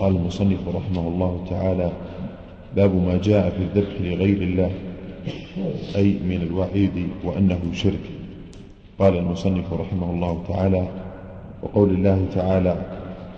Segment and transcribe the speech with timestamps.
[0.00, 1.92] قال المصنف رحمه الله تعالى
[2.76, 4.70] باب ما جاء في الذبح لغير الله
[5.96, 8.00] أي من الوعيد وأنه شرك.
[8.98, 10.88] قال المصنف رحمه الله تعالى
[11.62, 12.76] وقول الله تعالى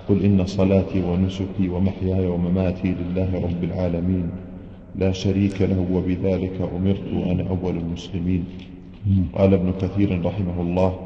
[0.08, 4.30] قل إن صلاتي ونسكي ومحياي ومماتي لله رب العالمين
[4.98, 8.44] لا شريك له وبذلك أمرت وأنا أول المسلمين.
[9.34, 10.96] قال ابن كثير رحمه الله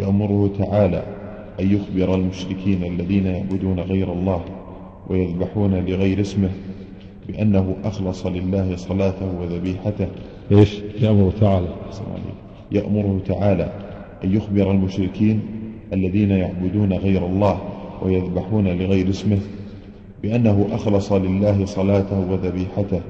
[0.00, 1.02] يأمره تعالى
[1.60, 4.44] أن يخبر المشركين الذين يعبدون غير الله
[5.10, 6.50] ويذبحون لغير اسمه
[7.28, 10.08] بأنه أخلص لله صلاته وذبيحته.
[10.52, 11.68] إيش؟ يأمر تعالى.
[12.72, 13.72] يأمره تعالى
[14.24, 15.40] أن يخبر المشركين
[15.92, 17.58] الذين يعبدون غير الله
[18.02, 19.38] ويذبحون لغير اسمه
[20.22, 23.00] بأنه أخلص لله صلاته وذبيحته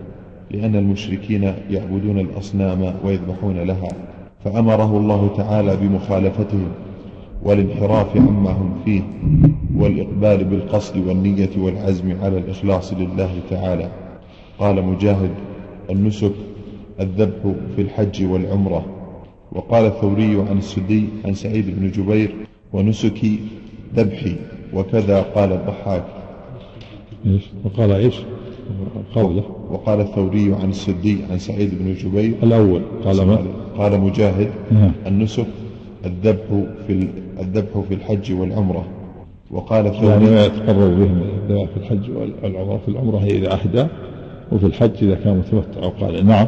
[0.51, 3.88] لأن المشركين يعبدون الأصنام ويذبحون لها.
[4.45, 6.69] فأمره الله تعالى بمخالفتهم.
[7.43, 9.03] والانحراف عما هم فيه
[9.77, 13.89] والإقبال بالقصد والنية والعزم على الإخلاص لله تعالى.
[14.59, 15.30] قال مجاهد
[15.91, 16.32] النسك
[17.01, 18.85] الذبح في الحج والعمرة.
[19.52, 22.35] وقال الثوري عن السدي عن سعيد بن جبير
[22.73, 23.38] ونسكي
[23.97, 24.37] ذبحي
[24.75, 26.04] وكذا قال الضحاك.
[27.27, 28.15] إيش؟ وقال إيش؟
[29.15, 29.45] قوله.
[29.71, 32.35] وقال الثوري عن السدي عن سعيد بن جبير.
[32.43, 33.38] الأول قال ما؟
[33.79, 34.93] قال مجاهد نعم.
[35.07, 35.47] النسك
[36.06, 36.45] الذبح
[36.87, 37.09] في
[37.40, 38.84] الذبح في الحج والعمرة.
[39.51, 42.79] وقال يعني الثوري ما يتقرب بهم في الحج والعمرة.
[42.79, 43.87] في العمرة هي إذا أهدى
[44.52, 46.46] وفي الحج إذا كان متمتع وقال نعم.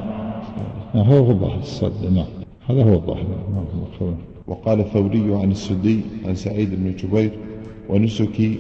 [0.94, 2.12] نعم هو هو الظاهر الصد.
[2.14, 2.27] نعم
[2.69, 3.27] هذا هو الظاهر.
[3.55, 4.14] نعم
[4.47, 7.31] وقال الثوري عن السدي عن سعيد بن جبير
[7.89, 8.59] ونسكي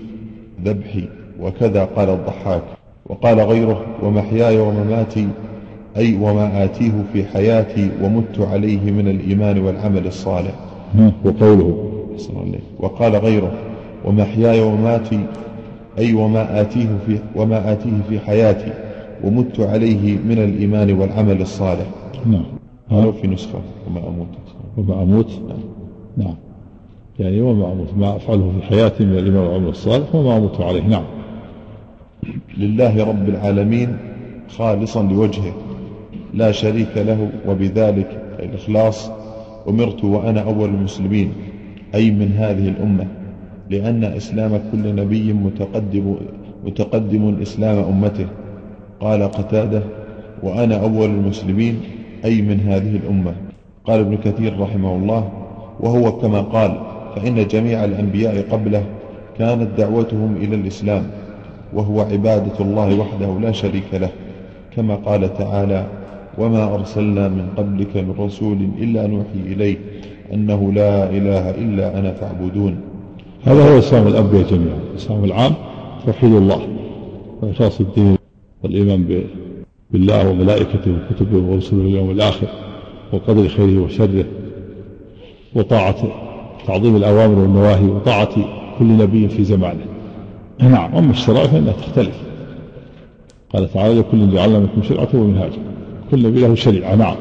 [0.64, 1.08] ذبحي
[1.40, 2.62] وكذا قال الضحاك.
[3.06, 5.28] وقال غيره ومحياي ومماتي
[5.96, 10.54] أي وما آتيه في حياتي ومت عليه من الإيمان والعمل الصالح.
[11.24, 11.92] وقوله
[12.80, 13.52] وقال غيره
[14.04, 15.20] ومحياي ومماتي
[15.98, 18.72] أي وما آتيه في وما آتيه في حياتي
[19.24, 21.86] ومت عليه من الإيمان والعمل الصالح.
[22.26, 22.44] نعم.
[22.90, 24.26] قالوا في نسخة وما أموت.
[24.76, 25.58] وما أموت؟ نعم.
[26.16, 26.34] نعم.
[27.18, 30.82] يعني وما أموت ما أفعله في حياتي من الإيمان والعمل الصالح وما أموت عليه.
[30.82, 31.04] نعم.
[32.58, 33.96] لله رب العالمين
[34.48, 35.52] خالصا لوجهه
[36.34, 39.10] لا شريك له وبذلك الإخلاص
[39.68, 41.32] أمرت وأنا أول المسلمين
[41.94, 43.06] أي من هذه الأمة
[43.70, 46.16] لأن إسلام كل نبي متقدم,
[46.66, 48.26] متقدم إسلام أمته.
[49.00, 49.82] قال قتادة
[50.42, 51.80] وأنا أول المسلمين
[52.24, 53.32] أي من هذه الأمة.
[53.84, 55.28] قال ابن كثير رحمه الله
[55.80, 56.80] وهو كما قال
[57.16, 58.84] فإن جميع الأنبياء قبله
[59.38, 61.06] كانت دعوتهم إلى الإسلام
[61.72, 64.10] وهو عبادة الله وحده لا شريك له
[64.76, 65.86] كما قال تعالى
[66.38, 69.76] وما أرسلنا من قبلك من رسول إلا نوحي إليه
[70.32, 72.80] أنه لا إله إلا أنا فاعبدون
[73.44, 75.52] هذا هو إسلام الأنبياء جميعا الإسلام العام
[76.06, 76.68] توحيد الله
[77.42, 78.16] وإخلاص الدين
[78.62, 79.24] والإيمان
[79.90, 82.46] بالله وملائكته وكتبه ورسله اليوم الآخر
[83.12, 84.24] وقدر خيره وشره
[85.54, 85.96] وطاعة
[86.66, 88.34] تعظيم الأوامر والنواهي وطاعة
[88.78, 89.84] كل نبي في زمانه.
[90.60, 92.22] نعم أما الشرائع فإنها تختلف.
[93.52, 95.58] قال تعالى لكل جعلنا منكم شرعة ومنهاجا.
[96.12, 97.16] كل نبي له شريعة نعم.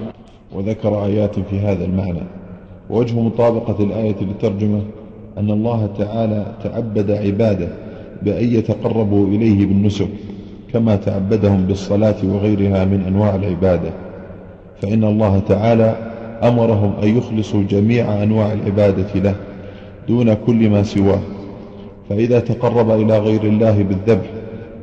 [0.53, 2.21] وذكر آيات في هذا المعنى.
[2.89, 4.81] ووجه مطابقة الآية للترجمة
[5.37, 7.67] أن الله تعالى تعبد عباده
[8.21, 10.07] بأن يتقربوا إليه بالنسك
[10.73, 13.91] كما تعبدهم بالصلاة وغيرها من أنواع العبادة.
[14.81, 15.95] فإن الله تعالى
[16.43, 19.35] أمرهم أن يخلصوا جميع أنواع العبادة له
[20.07, 21.21] دون كل ما سواه.
[22.09, 24.25] فإذا تقرب إلى غير الله بالذبح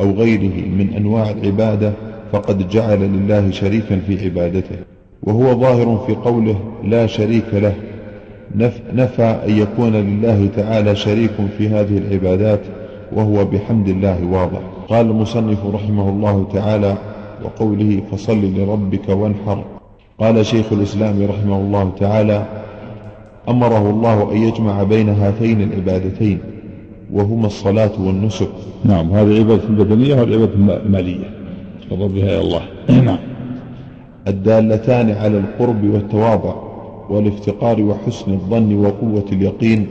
[0.00, 1.92] أو غيره من أنواع العبادة
[2.32, 4.76] فقد جعل لله شريكا في عبادته
[5.22, 7.74] وهو ظاهر في قوله لا شريك له.
[8.94, 12.60] نفى أن يكون لله تعالى شريك في هذه العبادات
[13.12, 14.60] وهو بحمد الله واضح.
[14.88, 16.96] قال المصنف رحمه الله تعالى
[17.44, 19.64] وقوله فصل لربك وانحر.
[20.20, 22.46] قال شيخ الإسلام رحمه الله تعالى
[23.48, 26.38] أمره الله أن يجمع بين هاتين العبادتين
[27.12, 28.50] وهما الصلاة والنسك.
[28.84, 31.37] نعم هذه العبادة البدنية والعبادة المالية
[31.90, 32.62] تقرب بها إلى الله.
[32.88, 33.18] نعم.
[34.28, 36.54] الدالتان على القرب والتواضع
[37.10, 39.86] والافتقار وحسن الظن وقوة اليقين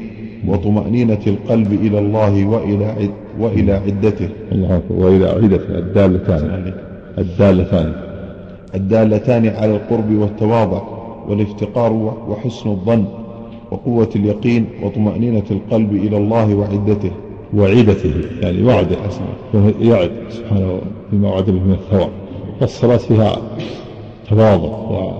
[0.47, 4.29] وطمأنينة القلب إلى الله وإلى عد وإلى عدته.
[4.51, 5.77] الله وإلى عدته.
[5.77, 6.73] الدالتان.
[7.17, 7.93] الدالتان.
[8.75, 10.81] الدالتان على القرب والتواضع
[11.29, 11.93] والافتقار
[12.29, 13.05] وحسن الظن
[13.71, 17.11] وقوة اليقين وطمأنينة القلب إلى الله وعدته.
[17.53, 18.95] وعدته يعني وعده
[19.81, 22.09] يعد سبحانه بما وعد به من الثواب.
[22.61, 23.37] والصلاة فيها
[24.29, 25.11] تواضع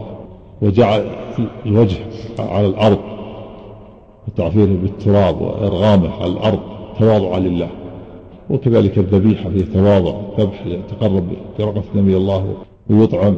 [0.62, 1.06] وجعل
[1.66, 1.98] الوجه
[2.40, 3.00] على الأرض
[4.28, 6.60] وتعفيره بالتراب وإرغامه على الأرض
[7.00, 7.70] تواضعا لله.
[8.50, 11.24] وكذلك الذبيحة فيه تواضع ذبح يتقرب
[11.60, 12.54] برقة نبي الله
[12.90, 13.38] ويطعم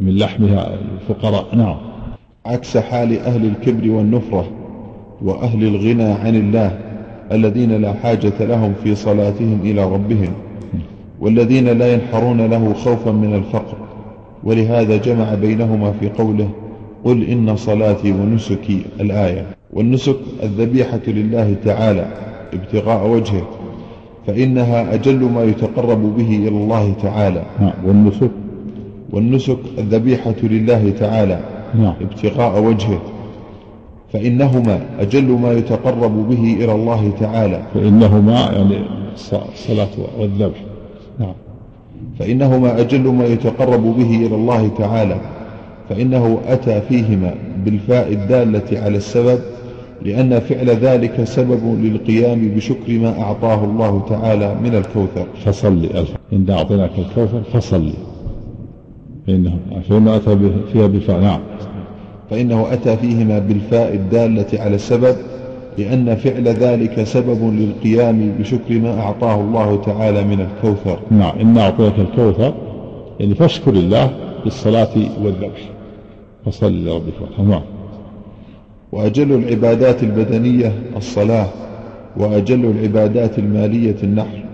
[0.00, 1.46] من لحمها الفقراء.
[1.52, 1.76] نعم.
[2.46, 4.44] عكس حال أهل الكبر والنفرة
[5.22, 6.91] وأهل الغنى عن الله.
[7.32, 10.32] الذين لا حاجة لهم في صلاتهم إلى ربهم
[11.20, 13.76] والذين لا ينحرون له خوفا من الفقر.
[14.44, 16.48] ولهذا جمع بينهما في قوله
[17.04, 19.46] قل إن صلاتي ونسكي الآية.
[19.72, 22.06] والنسك الذبيحة لله تعالى
[22.52, 23.48] ابتغاء وجهه
[24.26, 27.42] فإنها أجل ما يتقرب به إلى الله تعالى.
[27.60, 27.72] نعم.
[27.86, 28.30] والنسك؟
[29.12, 31.40] والنسك الذبيحة لله تعالى
[31.74, 31.94] نعم.
[32.00, 33.00] ابتغاء وجهه.
[34.12, 37.62] فإنهما أجل ما يتقرب به إلى الله تعالى.
[37.74, 38.78] فإنهما يعني
[39.52, 39.88] الصلاة
[40.18, 40.64] والذبح.
[41.20, 41.34] نعم.
[42.18, 45.16] فإنهما أجل ما يتقرب به إلى الله تعالى.
[45.88, 49.38] فإنه أتى فيهما بالفاء الدالة على السبب
[50.02, 55.26] لأن فعل ذلك سبب للقيام بشكر ما أعطاه الله تعالى من الكوثر.
[55.44, 55.88] فصل
[56.32, 57.92] إن أعطيناك الكوثر فصل
[59.26, 60.38] فإنه فإنه أتى
[60.72, 61.40] فيها بفاء نعم.
[62.32, 65.16] فإنه أتى فيهما بالفاء الدالة على السبب
[65.78, 70.98] لأن فعل ذلك سبب للقيام بشكر ما أعطاه الله تعالى من الكوثر.
[71.10, 72.54] نعم إن أعطيك الكوثر
[73.20, 74.10] يعني فاشكر الله
[74.44, 74.88] بالصلاة
[75.24, 75.60] والذبح.
[76.46, 77.62] فصل لربك نعم.
[78.92, 81.46] وأجل العبادات البدنية الصلاة
[82.16, 84.44] وأجل العبادات المالية النحر.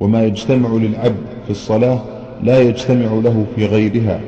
[0.00, 1.98] وما يجتمع للعبد في الصلاة
[2.42, 4.20] لا يجتمع له في غيرها.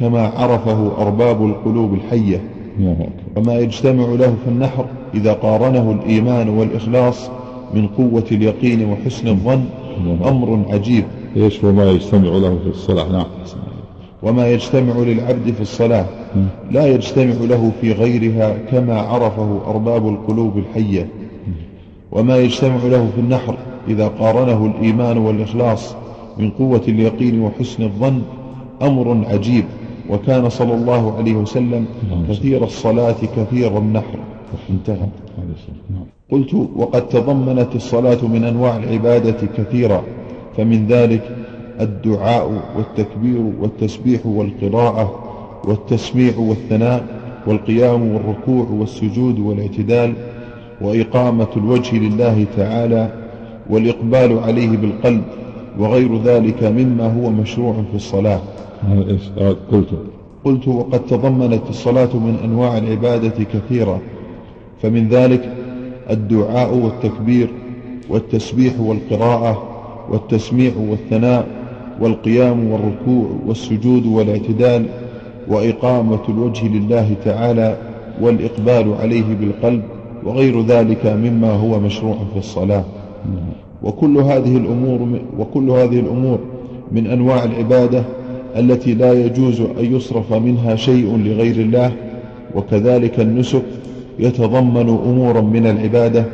[0.00, 2.40] كما عرفه أرباب القلوب الحية.
[3.36, 4.84] وما يجتمع له في النحر
[5.14, 7.30] إذا قارنه الإيمان والإخلاص
[7.74, 9.64] من قوة اليقين وحسن الظن
[10.28, 11.04] أمر عجيب.
[11.36, 13.26] إيش وما يجتمع له في الصلاة؟ نعم.
[14.22, 16.06] وما يجتمع للعبد في الصلاة
[16.70, 21.08] لا يجتمع له في غيرها كما عرفه أرباب القلوب الحية.
[22.12, 23.54] وما يجتمع له في النحر
[23.88, 25.94] إذا قارنه الإيمان والإخلاص
[26.38, 28.22] من قوة اليقين وحسن الظن
[28.82, 29.64] أمر عجيب.
[30.10, 31.86] وكان صلى الله عليه وسلم
[32.28, 34.18] كثير الصلاة كثير النحر.
[34.70, 35.06] انتهى.
[36.30, 40.02] قلت وقد تضمنت الصلاة من أنواع العبادة كثيرا
[40.56, 41.36] فمن ذلك
[41.80, 45.22] الدعاء والتكبير والتسبيح والقراءة
[45.64, 47.04] والتسميع والثناء
[47.46, 50.12] والقيام والركوع والسجود والاعتدال
[50.80, 53.10] وإقامة الوجه لله تعالى
[53.70, 55.22] والإقبال عليه بالقلب
[55.78, 58.40] وغير ذلك مما هو مشروع في الصلاة.
[59.72, 59.88] قلت.
[60.44, 64.00] قلت وقد تضمنت الصلاة من أنواع العبادة كثيرة
[64.82, 65.52] فمن ذلك
[66.10, 67.48] الدعاء والتكبير
[68.10, 69.62] والتسبيح والقراءة
[70.10, 71.46] والتسميع والثناء
[72.00, 74.86] والقيام والركوع والسجود والاعتدال
[75.48, 77.76] وإقامة الوجه لله تعالى
[78.20, 79.82] والإقبال عليه بالقلب
[80.24, 82.84] وغير ذلك مما هو مشروع في الصلاة.
[83.82, 85.08] وكل هذه الأمور
[85.38, 86.38] وكل هذه الأمور
[86.92, 88.04] من أنواع العبادة
[88.56, 91.92] التي لا يجوز أن يصرف منها شيء لغير الله
[92.54, 93.62] وكذلك النسك
[94.18, 96.24] يتضمن أمورا من العبادة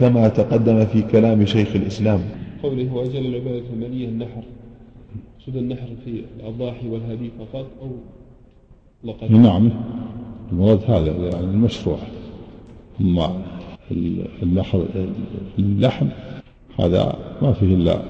[0.00, 2.20] كما تقدم في كلام شيخ الإسلام.
[2.62, 4.42] قوله وأجل العبادة المالية النحر
[5.46, 7.90] سد النحر في الأضاحي والهدي فقط أو
[9.04, 9.70] لقد نعم
[10.52, 11.98] المراد هذا يعني المشروع.
[13.00, 13.42] أما
[14.42, 14.84] النحر
[15.58, 16.06] اللحم
[16.80, 18.02] هذا ما فيه إلا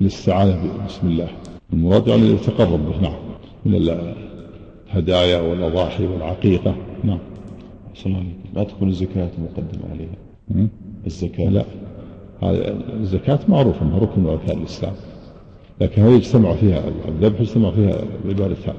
[0.00, 0.58] الاستعانة
[0.88, 1.28] بسم الله.
[1.72, 3.14] المراد يعني يتقرب به نعم.
[3.64, 3.74] من
[4.94, 6.74] الهدايا والأضاحي والعقيقة.
[7.04, 7.18] نعم.
[8.54, 10.68] لا تكون الزكاة مقدمة عليها.
[11.06, 11.48] الزكاة.
[11.48, 11.64] لا.
[12.42, 14.92] هذه الزكاة معروفة أنها ركن من أركان الإسلام.
[15.80, 18.74] لكن هذه يجتمع فيها الذبح يجتمع فيها العبادتان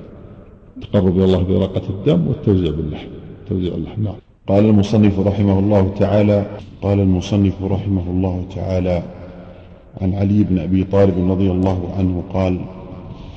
[0.77, 3.07] التقرب إلى الله برقة الدم والتوزيع باللحم.
[3.49, 4.15] توزيع اللحم نعم.
[4.47, 6.45] قال المصنف رحمه الله تعالى
[6.81, 9.03] قال المصنف رحمه الله تعالى
[10.01, 12.59] عن علي بن أبي طالب رضي الله عنه قال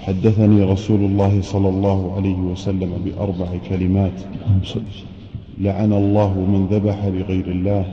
[0.00, 4.12] حدثني رسول الله صلى الله عليه وسلم بأربع كلمات.
[5.59, 7.85] لعن الله من ذبح لغير الله.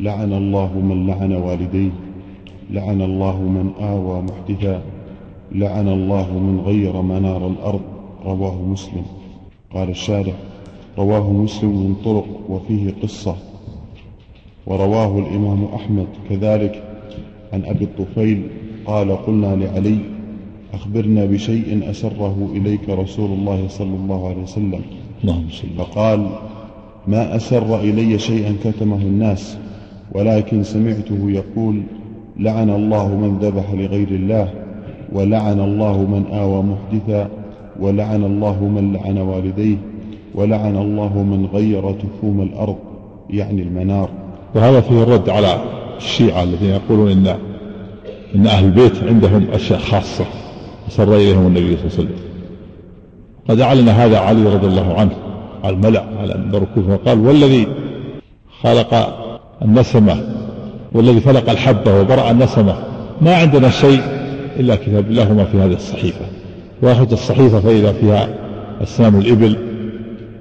[0.00, 1.90] لعن الله من لعن والديه.
[2.70, 4.82] لعن الله من آوى محدثا.
[5.52, 7.80] لعن الله من غير منار الأرض.
[8.24, 9.04] رواه مسلم.
[9.74, 10.34] قال الشارع
[10.98, 13.36] رواه مسلم من طرق وفيه قصة.
[14.66, 16.82] ورواه الإمام أحمد كذلك.
[17.52, 18.42] عن أبي الطفيل
[18.86, 19.98] قال قلنا لعلي
[20.74, 24.80] أخبرنا بشيء أسره إليك رسول الله صلى الله عليه وسلم.
[25.78, 26.26] فقال
[27.08, 29.56] ما أسر إلي شيئا كتمه الناس
[30.14, 31.82] ولكن سمعته يقول
[32.38, 34.48] لعن الله من ذبح لغير الله
[35.12, 37.28] ولعن الله من آوى محدثا
[37.80, 39.76] ولعن الله من لعن والديه
[40.34, 42.76] ولعن الله من غير تفوم الأرض
[43.30, 44.08] يعني المنار.
[44.54, 45.62] وهذا فيه الرد على
[45.96, 47.36] الشيعة الذين يقولون إن
[48.34, 50.24] إن أهل البيت عندهم أشياء خاصة.
[50.88, 52.16] سر إليهم النبي صلى الله عليه وسلم.
[53.48, 55.12] قد أعلن هذا علي رضي الله عنه
[55.64, 56.92] على الملأ على الكوفة.
[56.92, 57.66] وقال والذي
[58.62, 59.18] خلق
[59.62, 60.16] النسمة
[60.92, 62.74] والذي فلق الحبة وبرأ النسمة
[63.20, 64.00] ما عندنا شيء
[64.60, 66.24] إلا كتاب الله وما في هذه الصحيفة.
[66.82, 68.28] وأخذ الصحيفة فإذا فيها
[68.82, 69.56] أسنان الإبل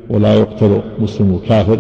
[0.10, 1.80] ولا يقتل مسلم كافر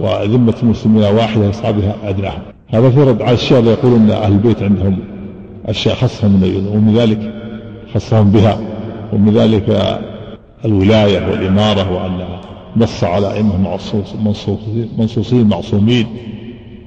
[0.00, 4.62] وذمة المسلمين واحدة يسعى بها أدناهم هذا في رد على الشيعة اللي يقولون أهل البيت
[4.62, 4.98] عندهم
[5.66, 7.32] أشياء خاصة من ومن ذلك
[7.94, 8.58] خصهم بها
[9.12, 9.98] ومن ذلك
[10.64, 12.26] الولاية والإمارة وأن
[12.76, 13.78] نص على أئمة
[14.98, 16.06] منصوصين معصومين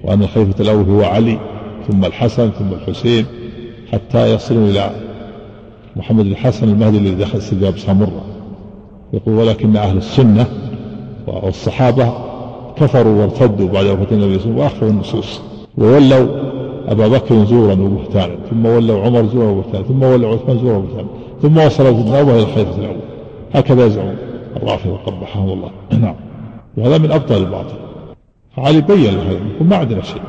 [0.03, 1.39] وأن الخليفة الأول هو علي
[1.87, 3.25] ثم الحسن ثم الحسين
[3.93, 4.91] حتى يصلوا إلى
[5.95, 8.21] محمد الحسن المهدي الذي دخل سجاب سامرة
[9.13, 10.45] يقول ولكن أهل السنة
[11.27, 12.13] والصحابة
[12.77, 15.41] كفروا وارتدوا بعد وفاة النبي صلى الله عليه وسلم وأخفوا النصوص
[15.77, 21.07] وولوا أبا بكر زورا وبهتانا ثم ولوا عمر زورا وبهتانا ثم ولوا عثمان زورا وبهتانا
[21.41, 22.99] ثم وصل سيدنا أبو إلى الخليفة الأول.
[23.53, 24.15] هكذا يزعم
[24.55, 25.71] الرافضة قبحهم الله.
[26.01, 26.15] نعم.
[26.77, 27.75] وهذا من أبطال الباطل.
[28.55, 30.21] فعلي بين له هذا ما عندنا شيء.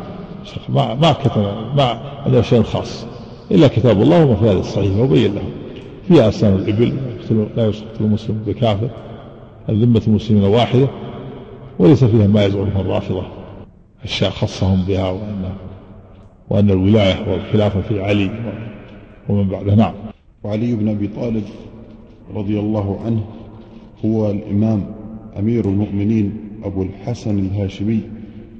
[0.68, 1.42] ما ما كتب
[1.76, 3.06] ما عندنا شيء خاص.
[3.50, 5.50] إلا كتاب الله وما في هذه الصحيفة وبين لهم
[6.08, 6.92] فيها أسنان الإبل
[7.56, 8.88] لا يسقط المسلم بكافر
[9.68, 10.88] الذمة المسلمين واحدة
[11.78, 13.22] وليس فيها ما يزعمه الرافضة.
[14.04, 15.52] أشياء خصهم بها وأن
[16.50, 18.30] وأن الولاية والخلافة في علي
[19.28, 19.74] ومن بعده.
[19.74, 19.94] نعم.
[20.44, 21.44] وعلي بن أبي طالب
[22.34, 23.24] رضي الله عنه
[24.04, 24.86] هو الإمام
[25.38, 26.32] أمير المؤمنين
[26.64, 28.00] أبو الحسن الهاشمي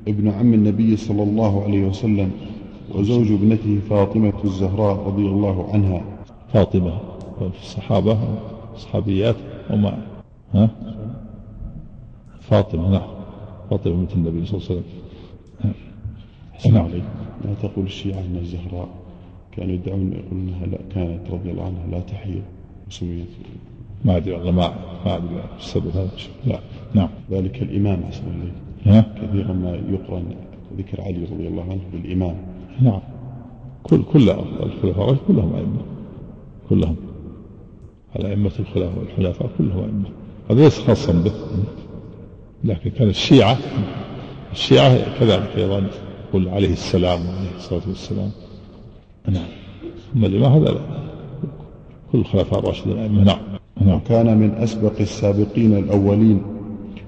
[0.08, 2.30] ابن عم النبي صلى الله عليه وسلم
[2.94, 6.02] وزوج ابنته فاطمة الزهراء رضي الله عنها.
[6.52, 6.98] فاطمة
[7.38, 8.18] في الصحابة
[8.76, 9.36] صحابيات
[9.70, 9.98] وما
[10.54, 10.70] ها؟
[12.40, 13.08] فاطمة نعم.
[13.70, 14.84] فاطمة بنت النبي صلى الله عليه وسلم.
[16.66, 16.88] نعم.
[17.44, 18.88] لا تقول الشيعة أن الزهراء
[19.56, 22.42] كانوا يدعون يقولون أنها لا كانت رضي الله عنها لا تحية
[22.88, 23.26] وسميت.
[24.04, 24.74] ما أدري والله ما
[25.04, 26.10] ما أدري السبب هذا
[26.46, 26.58] لا.
[26.94, 27.08] نعم.
[27.30, 28.22] ذلك الإمام أحسن
[28.86, 30.24] ها؟ كثيرا ما يقرن
[30.78, 32.36] ذكر علي رضي الله عنه بالإمام.
[32.82, 33.00] نعم.
[33.82, 34.30] كل كل
[34.62, 35.82] الخلفاء كلهم أئمة.
[36.68, 36.96] كلهم.
[38.16, 40.08] الأئمة الخلفاء والحلفاء كلهم أئمة.
[40.50, 41.32] هذا ليس خاصا به.
[42.64, 43.58] لكن كان الشيعة
[44.52, 45.90] الشيعة كذلك أيضا.
[46.30, 48.30] يقول عليه السلام عليه الصلاة والسلام.
[49.28, 49.44] نعم.
[50.14, 50.80] ثم الإمام هذا لا.
[52.12, 53.38] كل الخلفاء الراشدين نعم.
[53.80, 54.00] نعم.
[54.08, 56.42] كان من أسبق السابقين الأولين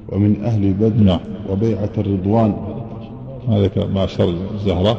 [0.08, 1.20] ومن أهل بدر نعم.
[1.50, 2.54] وبيعة الرضوان.
[3.48, 4.98] هذا ما أشار الزهراء.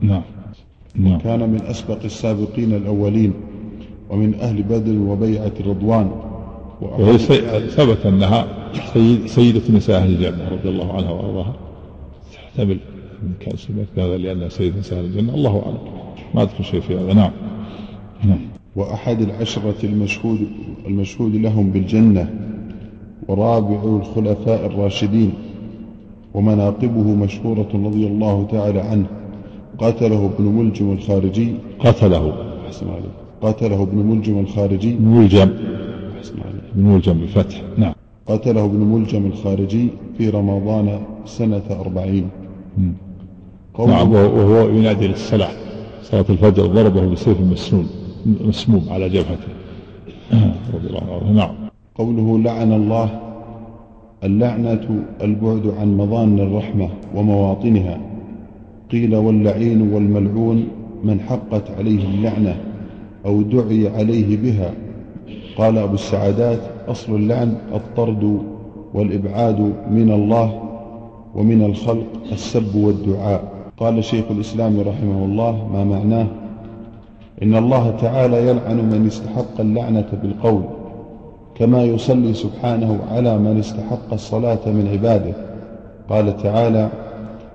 [0.00, 0.22] نعم.
[0.94, 1.18] نعم.
[1.18, 3.32] كان من أسبق السابقين الأولين
[4.10, 6.10] ومن أهل بدر وبيعة الرضوان.
[6.80, 7.18] وهي
[7.68, 8.46] ثبت أنها
[8.94, 11.52] سيد سيدة نساء أهل الجنة رضي الله عنها وأرضاها.
[12.32, 12.78] تحتمل
[13.40, 15.34] كان سمعت هذا لأنها سيدة نساء أهل الجنة.
[15.34, 15.78] الله أعلم.
[16.34, 17.30] ما أذكر شيء في هذا نعم.
[18.24, 18.38] نعم.
[18.76, 20.38] وأحد العشرة المشهود
[20.86, 22.30] المشهود لهم بالجنة
[23.28, 25.32] ورابع الخلفاء الراشدين
[26.34, 29.06] ومناقبه مشهورة رضي الله تعالى عنه.
[29.78, 31.54] قتله ابن ملجم الخارجي.
[31.78, 32.34] قتله
[32.66, 33.12] أحسن عليك.
[33.42, 34.94] قتله ابن ملجم الخارجي.
[34.94, 35.50] ملجم.
[36.18, 36.62] أحسن عليك.
[36.76, 37.62] ملجم بالفتح.
[37.78, 37.94] نعم.
[38.26, 39.88] قتله ابن ملجم الخارجي
[40.18, 42.28] في رمضان سنة أربعين.
[43.78, 44.12] نعم.
[44.12, 45.50] وهو ينادي للصلاة.
[46.02, 47.88] صلاة الفجر ضربه بسيف مسنون
[48.26, 49.52] مسموم على جبهته.
[50.74, 51.32] رضي الله عنه.
[51.32, 51.54] نعم.
[51.94, 53.20] قوله لعن الله
[54.24, 58.00] اللعنة البعد عن مظان الرحمة ومواطنها.
[58.92, 60.68] قيل واللعين والملعون
[61.04, 62.56] من حقت عليه اللعنة
[63.26, 64.70] أو دعي عليه بها.
[65.56, 68.38] قال أبو السعادات أصل اللعن الطرد
[68.94, 69.60] والإبعاد
[69.90, 70.62] من الله
[71.34, 73.61] ومن الخلق السب والدعاء.
[73.82, 76.26] قال شيخ الإسلام رحمه الله ما معناه؟
[77.42, 80.62] إن الله تعالى يلعن من استحق اللعنة بالقول
[81.54, 85.34] كما يصلي سبحانه على من استحق الصلاة من عباده.
[86.10, 86.88] قال تعالى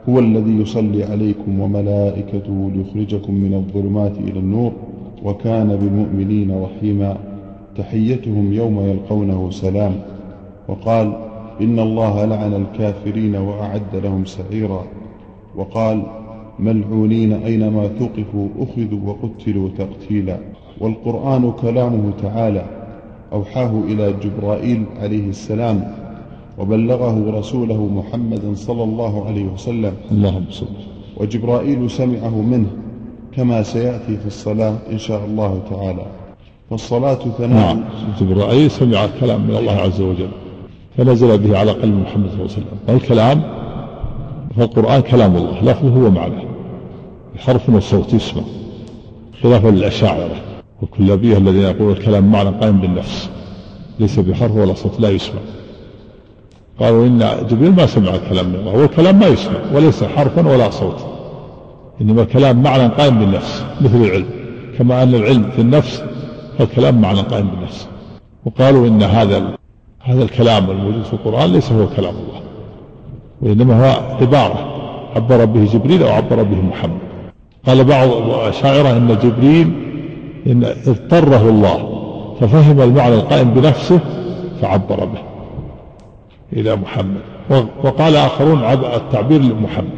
[0.10, 4.72] هو الذي يصلي عليكم وملائكته ليخرجكم من الظلمات إلى النور
[5.24, 7.17] وكان بالمؤمنين رحيما
[7.77, 9.96] تحيتهم يوم يلقونه سلام.
[10.67, 11.13] وقال
[11.62, 14.84] إن الله لعن الكافرين وأعد لهم سعيرا.
[15.55, 16.03] وقال
[16.59, 20.37] ملعونين أينما ثقفوا أخذوا وقتلوا تقتيلا.
[20.81, 22.65] والقرآن كلامه تعالى
[23.33, 25.91] أوحاه إلى جبرائيل عليه السلام
[26.57, 29.93] وبلغه رسوله محمد صلى الله عليه وسلم.
[30.11, 30.67] اللهم صل
[31.17, 32.67] وجبرائيل سمعه منه
[33.35, 36.05] كما سيأتي في الصلاة إن شاء الله تعالى.
[36.69, 37.75] فالصلاة ثناء.
[37.75, 37.83] نعم.
[38.19, 40.29] جبرائيل سمع كلام من الله عز وجل
[40.97, 42.77] فنزل به على قلب محمد صلى الله عليه وسلم.
[42.87, 43.41] والكلام
[44.57, 46.46] فالقرآن كلام الله لفظه ومعناه.
[47.38, 48.44] بحرف وصوت يسمع
[49.44, 50.36] خلافا للأشاعرة
[50.82, 53.29] والكلابية الذين يقولون الكلام معنى قائم بالنفس
[54.00, 55.39] ليس بحرف ولا صوت لا يسمع.
[56.79, 60.70] قالوا إن جبريل ما سمع الكلام من الله هو الكلام ما يسمع وليس حرفا ولا
[60.70, 61.06] صوت
[62.01, 64.29] إنما الكلام معنى قائم بالنفس مثل العلم.
[64.77, 66.03] كما أن العلم في النفس
[66.58, 67.88] فالكلام معنى قائم بالنفس.
[68.46, 69.58] وقالوا إن هذا
[70.00, 72.41] هذا الكلام الموجود في القرآن ليس هو كلام الله
[73.41, 74.74] وإنما هو عبارة
[75.15, 77.06] عبر به جبريل أو عبر به محمد.
[77.67, 79.71] قال بعض الأشاعرة أن جبريل
[80.47, 81.97] إن اضطره الله
[82.39, 84.00] ففهم المعنى القائم بنفسه
[84.62, 85.19] فعبر به
[86.53, 87.21] إلى محمد.
[87.83, 88.63] وقال آخرون
[88.95, 89.89] التعبير لمحمد.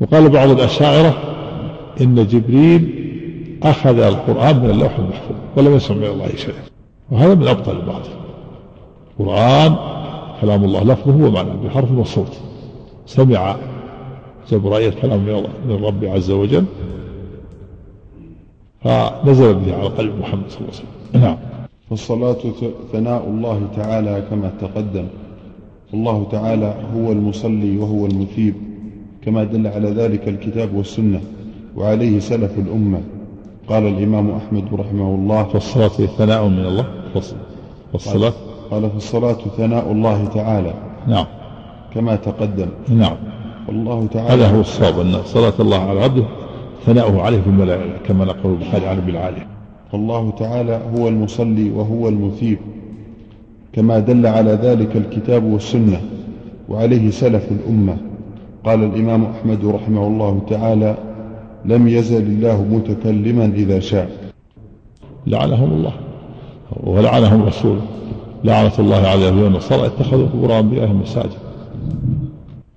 [0.00, 1.14] وقال بعض الأشاعرة
[2.00, 3.08] إن جبريل
[3.62, 6.62] أخذ القرآن من اللوح المحفوظ ولم يسمع من الله شيئا.
[7.10, 8.10] وهذا من أبطل الباطل
[9.20, 9.76] القرآن
[10.40, 12.36] كلام الله لفظه ومعنى بحرف وصوت.
[13.06, 13.56] سمع
[14.50, 16.64] جبرائيل كلام من الله من رب عز وجل
[18.82, 21.22] فنزل به على قلب محمد صلى الله عليه وسلم.
[21.22, 21.36] نعم.
[21.90, 22.36] فالصلاة
[22.92, 25.06] ثناء الله تعالى كما تقدم.
[25.94, 28.54] الله تعالى هو المصلي وهو المثيب
[29.24, 31.20] كما دل على ذلك الكتاب والسنة
[31.76, 33.00] وعليه سلف الأمة.
[33.68, 35.44] قال الإمام أحمد رحمه الله.
[35.44, 36.86] فالصلاة ثناء من الله.
[37.92, 38.32] والصلاة
[38.70, 40.74] قال فالصلاة ثناء الله تعالى.
[41.06, 41.26] نعم.
[41.94, 42.68] كما تقدم.
[42.88, 43.16] نعم.
[43.68, 46.24] والله تعالى هذا هو الصواب أن صلاة الله على عبده
[46.86, 49.46] ثناؤه عليه في الملائكة كما نقول البخاري عن ابن العالي
[49.92, 52.58] والله تعالى هو المصلي وهو المثيب
[53.72, 56.00] كما دل على ذلك الكتاب والسنة
[56.68, 57.96] وعليه سلف الأمة.
[58.64, 60.96] قال الإمام أحمد رحمه الله تعالى
[61.64, 64.10] لم يزل الله متكلما إذا شاء.
[65.26, 65.92] لعنهم الله
[66.76, 67.80] ولعنهم رسوله
[68.44, 71.38] لعنة الله على اليهود والنصارى اتخذوا قبور أنبيائهم مساجد.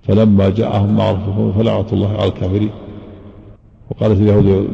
[0.02, 2.70] فلما جاءهم ما عرفوا فلعنة الله على الكافرين.
[3.92, 4.68] وقالت اليهود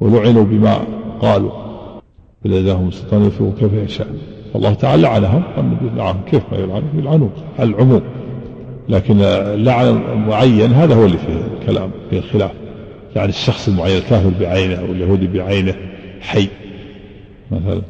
[0.00, 0.80] ولعنوا بما
[1.20, 1.50] قالوا.
[2.44, 3.30] بل إذا سلطان
[3.60, 4.08] كيف يشاء.
[4.54, 5.42] الله تعالى لعنهم.
[5.56, 8.02] والنبي لعنهم كيف ما يلعنون؟ يلعنون على العموم.
[8.88, 12.50] لكن اللعن المعين هذا هو اللي فيه الكلام فيه الخلاف.
[13.16, 15.74] يعني الشخص المعين الكافر بعينه أو اليهودي بعينه
[16.20, 16.48] حي.
[17.50, 17.82] مثلا.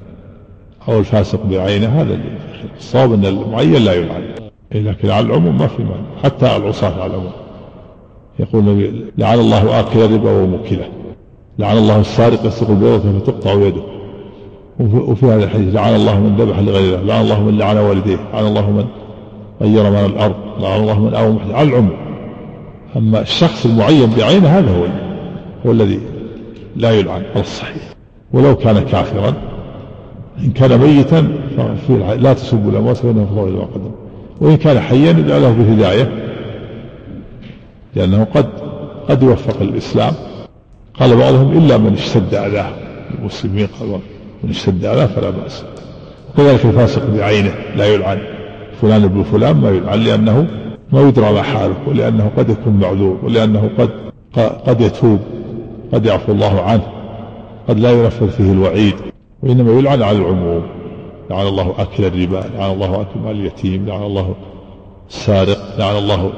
[0.89, 2.39] أو الفاسق بعينه هذا اللي
[2.79, 4.23] الصواب أن المعين لا يلعن.
[4.73, 7.33] إيه، لكن على العموم ما في معنى حتى العصاة على العموم.
[8.39, 10.89] يقول النبي لعن الله آكل الربا وموكله.
[11.59, 13.83] لعن الله السارق يسرق البيضة فتقطع يده.
[14.81, 18.19] وفي هذا الحديث لعن الله من ذبح لغير الله لعن الله من لعن والديه.
[18.35, 18.85] لعن الله من
[19.63, 20.35] غير من الأرض.
[20.61, 21.91] لعن الله من أو محدث على العموم.
[22.97, 24.85] أما الشخص المعين بعينه هذا هو
[25.67, 26.01] هو الذي
[26.77, 27.23] لا يلعن.
[27.35, 27.83] على الصحيح.
[28.33, 29.35] ولو كان كافرا
[30.45, 33.91] إن كان ميتا ففي لا تسبوا الأموات فإنه فضل ما قدم.
[34.41, 36.26] وإن كان حيا ادعى له بالهداية.
[37.97, 38.47] لأنه قد
[39.09, 40.13] قد يوفق الإسلام.
[41.01, 42.71] قال بعضهم إلا من اشتد أذاه
[43.19, 43.99] المسلمين قالوا
[44.45, 45.65] من اشتد أذاه فلا بأس.
[46.35, 48.19] وكذلك الفاسق بعينه لا يلعن.
[48.83, 50.47] فلان ابن فلان ما يلعن لأنه
[50.93, 53.91] ما يدرى ما حاله ولأنه قد يكون معذور ولأنه قد
[54.67, 55.19] قد يتوب
[55.93, 56.83] قد يعفو الله عنه
[57.69, 58.95] قد لا ينفذ فيه الوعيد.
[59.43, 60.63] وإنما يلعن على العموم.
[61.31, 64.35] لعن الله أكل الربا لعن الله أكل مال اليتيم لعن الله
[65.11, 66.33] السارق لعن الله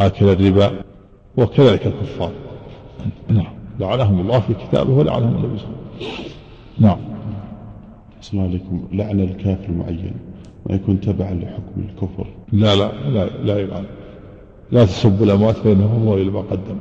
[0.00, 0.72] آكل الربا
[1.36, 2.30] وكذلك الكفار.
[3.28, 3.52] نعم.
[3.80, 6.32] لعنهم الله في كتابه ولعنهم النبي صلى الله عليه وسلم.
[6.78, 6.98] نعم.
[8.20, 8.84] السلام عليكم.
[8.92, 10.14] لعن الكافر المعين
[10.66, 12.26] ما يكون تبعا لحكم الكفر.
[12.52, 13.84] لا لا لا لا يلعن.
[14.72, 16.76] لا تسبوا الأموات فإنهم هو إلى ما قدم.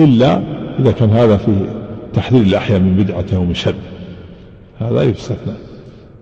[0.00, 0.42] إلا
[0.78, 3.74] إذا كان هذا فيه تحذير الأحياء من بدعته ومن شر.
[4.78, 5.54] هذا يستثنى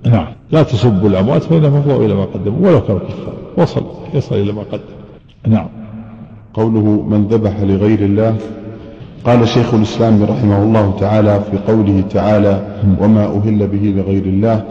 [0.06, 0.26] نعم.
[0.50, 4.62] لا تسبوا الأموات فإنهم هو إلى ما قدموا ولو كانوا كفار وصل يصل إلى ما
[4.62, 4.94] قدم.
[5.46, 5.83] نعم.
[6.54, 8.34] قوله من ذبح لغير الله
[9.24, 12.60] قال شيخ الإسلام رحمه الله تعالى في قوله تعالى
[13.00, 14.62] وما أهل به لغير الله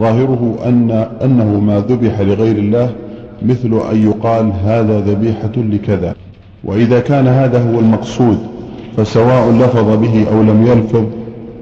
[0.00, 0.90] ظاهره أن
[1.24, 2.90] أنه ما ذبح لغير الله
[3.42, 6.14] مثل أن يقال هذا ذبيحة لكذا
[6.64, 8.38] وإذا كان هذا هو المقصود
[8.96, 11.04] فسواء لفظ به أو لم يلفظ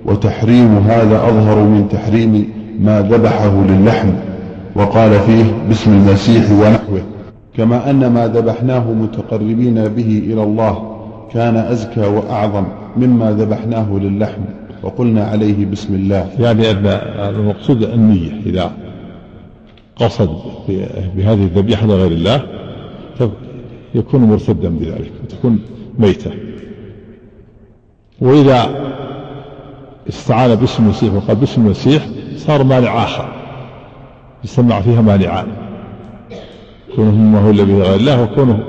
[0.07, 2.49] وتحريم هذا أظهر من تحريم
[2.81, 4.09] ما ذبحه للحم
[4.77, 7.12] وقال فيه باسم المسيح ونحوه
[7.57, 10.99] كما أن ما ذبحناه متقربين به إلى الله
[11.33, 12.65] كان أزكى وأعظم
[12.97, 14.43] مما ذبحناه للحم
[14.83, 16.31] وقلنا عليه بسم الله.
[16.39, 16.87] يعني أن
[17.35, 18.73] المقصود النية إذا
[19.97, 20.31] قصد
[21.17, 22.43] بهذه الذبيحة لغير الله
[23.95, 25.59] يكون مرتدا بذلك وتكون
[25.99, 26.31] ميتة.
[28.21, 28.71] وإذا
[30.09, 33.29] استعان باسم المسيح وقال باسم المسيح صار مانع آخر
[34.45, 35.47] يسمع فيها مانعان.
[36.97, 38.65] كونه هو الذي غير الله وكونه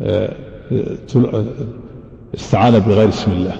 [0.00, 0.34] آه،
[2.34, 3.56] استعان بغير اسم الله.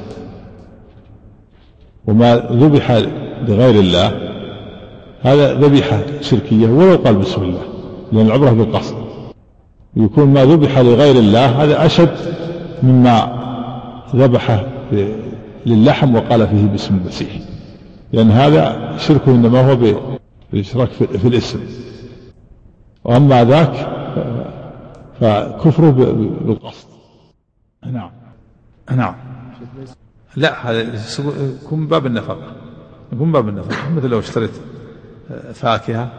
[2.07, 2.93] وما ذبح
[3.49, 4.13] لغير الله
[5.23, 7.63] هذا ذبيحة شركية ولو قال بسم الله
[8.13, 8.95] لأن العبرة بالقصد.
[9.97, 12.17] يكون ما ذبح لغير الله هذا أشد
[12.83, 13.45] مما
[14.17, 14.65] ذبح
[15.67, 17.41] للحم وقال فيه باسم المسيح.
[18.13, 19.77] لأن هذا شركه إنما هو
[20.53, 21.61] بالإشراك في الاسم.
[23.05, 23.75] وأما ذاك
[25.21, 25.91] فكفره
[26.45, 26.89] بالقصد.
[27.87, 28.11] نعم.
[28.91, 29.15] نعم.
[30.37, 31.01] لا هذا
[31.63, 32.53] يكون باب النفقة
[33.13, 34.51] يكون باب النفقة مثل لو اشتريت
[35.55, 36.13] فاكهة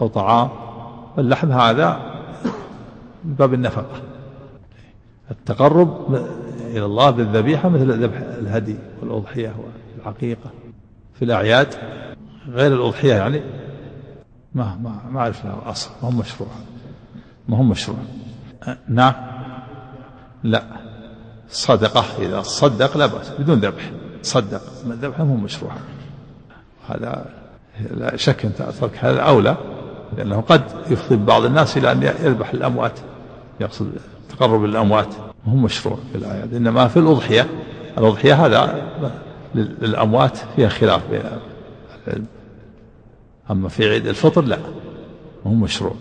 [0.00, 0.48] أو طعام.
[1.18, 2.00] اللحم هذا
[3.24, 4.02] من باب النفقة
[5.30, 6.14] التقرب
[6.60, 9.54] إلى الله بالذبيحة مثل ذبح الهدي والأضحية
[9.98, 10.50] والعقيقة
[11.14, 11.74] في الأعياد.
[12.48, 13.40] غير الأضحية يعني
[14.56, 16.48] ما ما ما أعرف له أصل ما هم مشروع.
[17.48, 17.98] ما هم مشروع.
[18.88, 19.14] نعم.
[20.44, 20.62] لا.
[21.48, 23.90] صدقة إذا صدق لا بأس بدون ذبح.
[24.22, 24.60] صدق.
[24.86, 25.72] الذبح مو مشروع.
[26.88, 27.26] هذا
[27.90, 29.56] لا شك أن ترك هذا أولى
[30.16, 32.98] لأنه قد يفضي بعض الناس إلى أن يذبح الأموات
[33.60, 33.92] يقصد
[34.28, 35.14] تقرب الأموات.
[35.46, 37.46] هم مشروع في الآيات إنما في الأضحية.
[37.98, 38.82] الأضحية هذا
[39.54, 41.22] للأموات فيها خلاف بين
[42.08, 42.26] العلم
[43.50, 44.58] أما في عيد الفطر لا
[45.46, 45.94] هم مشروع.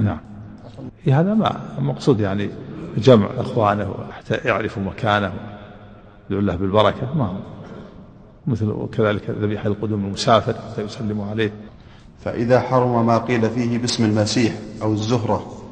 [0.00, 0.18] نعم.
[1.04, 2.50] في هذا ما مقصود يعني
[2.98, 5.32] جمع إخوانه حتى يعرفوا مكانه
[6.30, 7.36] يدعو له بالبركة ما هو.
[8.46, 11.52] مثل وكذلك ذبيحة القدوم المسافر حتى يسلموا عليه.
[12.24, 15.62] فإذا حرم ما قيل فيه باسم المسيح أو الزهرة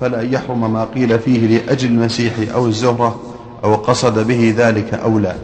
[0.00, 3.20] فلا يحرم ما قيل فيه لأجل المسيح أو الزهرة
[3.64, 5.34] أو قصد به ذلك أو لا.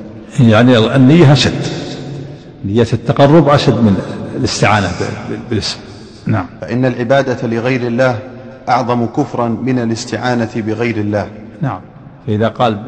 [0.41, 1.67] يعني النية أشد
[2.65, 4.91] نية التقرب أشد من الاستعانة
[5.51, 5.79] بالاسم.
[6.27, 6.47] نعم.
[6.61, 8.19] فإن العبادة لغير الله
[8.69, 11.29] أعظم كفرا من الاستعانة بغير الله.
[11.63, 11.81] نعم.
[12.27, 12.83] فإذا قال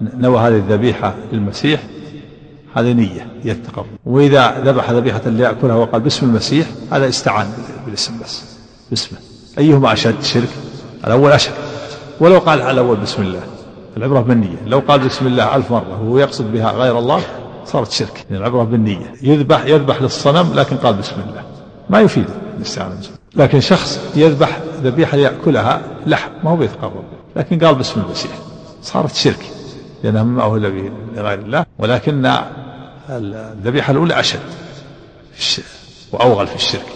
[0.00, 1.80] نوى هذه الذبيحة للمسيح
[2.76, 7.46] هذه نية هي التقرب وإذا ذبح ذبيحة ليأكلها وقال باسم المسيح هذا استعان
[7.86, 8.44] بالاسم بس.
[8.90, 9.18] باسمه.
[9.58, 10.48] أيهما أشد؟ شرك.
[11.06, 11.52] الأول أشد.
[12.20, 13.40] ولو قال على الأول بسم الله.
[13.96, 14.56] العبرة بالنية.
[14.66, 17.22] لو قال بسم الله ألف مرة وهو يقصد بها غير الله
[17.68, 18.24] صارت شرك.
[18.30, 19.14] يعني العبرة بالنية.
[19.22, 21.42] يذبح يذبح للصنم لكن قال بسم الله.
[21.90, 22.24] ما يفيد
[22.56, 22.96] الاستعانة
[23.36, 27.04] لكن شخص يذبح ذبيحة ليأكلها لحم ما هو بيتقرب
[27.36, 28.30] لكن قال بسم المسيح
[28.82, 29.50] صارت شرك.
[30.04, 31.66] لأنها ما أهل به لغير الله.
[31.78, 32.32] ولكن
[33.10, 34.40] الذبيحة الأولى أشد
[36.12, 36.86] وأوغل في الشرك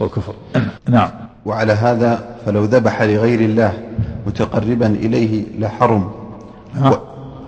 [0.00, 0.34] والكفر.
[0.88, 1.10] نعم.
[1.46, 3.72] وعلى هذا فلو ذبح لغير الله
[4.26, 6.12] متقربا إليه لحرم.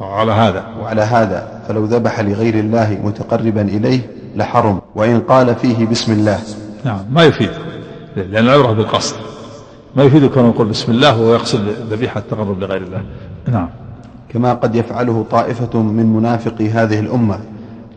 [0.02, 0.04] و...
[0.04, 0.64] وعلى هذا.
[0.82, 4.00] وعلى هذا فلو ذبح لغير الله متقربا إليه
[4.36, 4.80] لحرم.
[4.94, 6.38] وإن قال فيه بسم الله.
[6.84, 7.50] نعم ما يفيد.
[8.16, 9.16] لأن العبرة بالقصد.
[9.96, 13.02] ما يفيد كونه يقول بسم الله وهو يقصد ذبيحة التقرب لغير الله.
[13.48, 13.68] نعم.
[14.28, 17.38] كما قد يفعله طائفة من منافقي هذه الأمة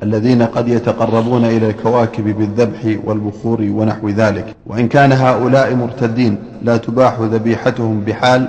[0.04, 4.56] الذين قد يتقربون إلى الكواكب بالذبح والبخور ونحو ذلك.
[4.68, 8.48] وإن كان هؤلاء مرتدين لا تباح ذبيحتهم بحال.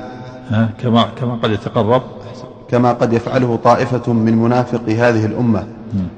[0.83, 2.03] كما كما قد يتقرب.
[2.71, 5.67] كما قد يفعله طائفة من منافق هذه الأمة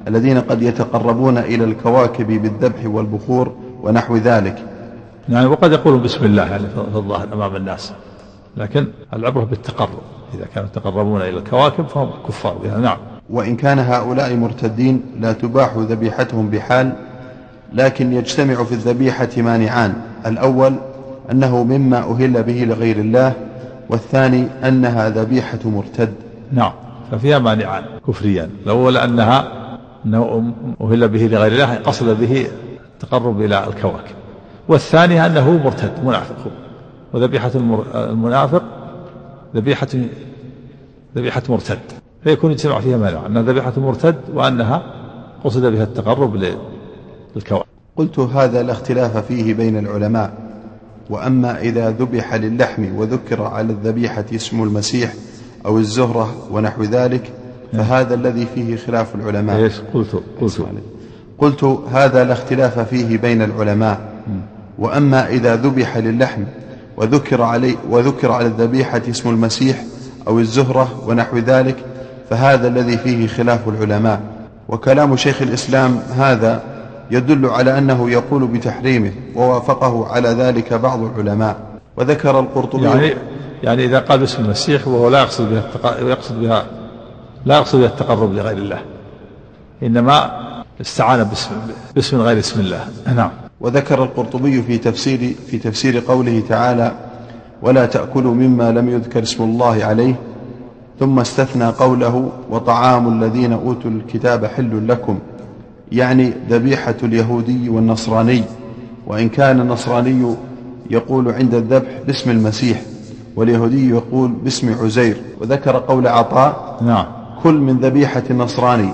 [0.07, 4.63] الذين قد يتقربون إلى الكواكب بالذبح والبخور ونحو ذلك.
[5.29, 7.93] يعني وقد يقولون بسم الله يعني في الظاهر أمام الناس.
[8.57, 9.99] لكن العبرة بالتقرب
[10.35, 12.77] إذا كانوا يتقربون إلى الكواكب فهم كفار بها.
[12.77, 12.97] نعم.
[13.29, 16.93] وإن كان هؤلاء مرتدين لا تباح ذبيحتهم بحال
[17.73, 19.93] لكن يجتمع في الذبيحة مانعان.
[20.25, 20.75] الأول
[21.31, 23.33] أنه مما أهل به لغير الله
[23.89, 26.13] والثاني أنها ذبيحة مرتد.
[26.51, 26.71] نعم.
[27.11, 29.51] ففيها مانعان كفريان الأول أنها
[30.05, 32.47] أنه أهل به لغير الله قصد به
[32.93, 34.15] التقرب إلى الكواكب.
[34.67, 36.51] والثاني أنه مرتد منافق.
[37.13, 37.51] وذبيحة
[37.95, 38.63] المنافق
[39.55, 39.87] ذبيحة
[41.15, 41.79] ذبيحة مرتد.
[42.23, 44.81] فيكون اجتماع فيها مانع أنها ذبيحة مرتد وأنها
[45.43, 46.35] قصد بها التقرب
[47.35, 47.69] للكواكب.
[47.95, 50.33] قلت هذا لا اختلاف فيه بين العلماء.
[51.09, 55.13] وأما إذا ذبح للحم وذكر على الذبيحة اسم المسيح
[55.65, 57.31] أو الزهرة ونحو ذلك
[57.73, 59.57] فهذا الذي فيه خلاف العلماء.
[59.57, 60.61] إيش؟ قلت قلت.
[61.39, 63.99] قلت هذا لا اختلاف فيه بين العلماء.
[64.79, 66.43] وأما إذا ذبح للحم
[66.97, 69.83] وذكر علي وذكر على الذبيحة اسم المسيح
[70.27, 71.75] أو الزهرة ونحو ذلك
[72.29, 74.21] فهذا الذي فيه خلاف العلماء.
[74.69, 76.63] وكلام شيخ الإسلام هذا
[77.11, 81.57] يدل على أنه يقول بتحريمه ووافقه على ذلك بعض العلماء.
[81.97, 83.13] وذكر القرطبي يعني
[83.63, 86.65] يعني إذا قال باسم المسيح وهو لا يقصد بها يقصد بها
[87.45, 88.81] لا يقصد بها التقرب لغير الله.
[89.83, 90.31] إنما
[90.81, 91.51] استعان باسم
[91.95, 92.87] باسم غير اسم الله.
[93.15, 93.31] نعم.
[93.61, 96.91] وذكر القرطبي في تفسير في تفسير قوله تعالى
[97.61, 100.15] ولا تأكلوا مما لم يذكر اسم الله عليه.
[100.99, 105.19] ثم استثنى قوله وطعام الذين أوتوا الكتاب حل لكم.
[105.91, 108.43] يعني ذبيحة اليهودي والنصراني.
[109.07, 110.35] وإن كان النصراني
[110.89, 112.81] يقول عند الذبح باسم المسيح.
[113.39, 117.05] واليهودي يقول باسم عزير وذكر قول عطاء نعم.
[117.43, 118.93] كل من ذبيحة النصراني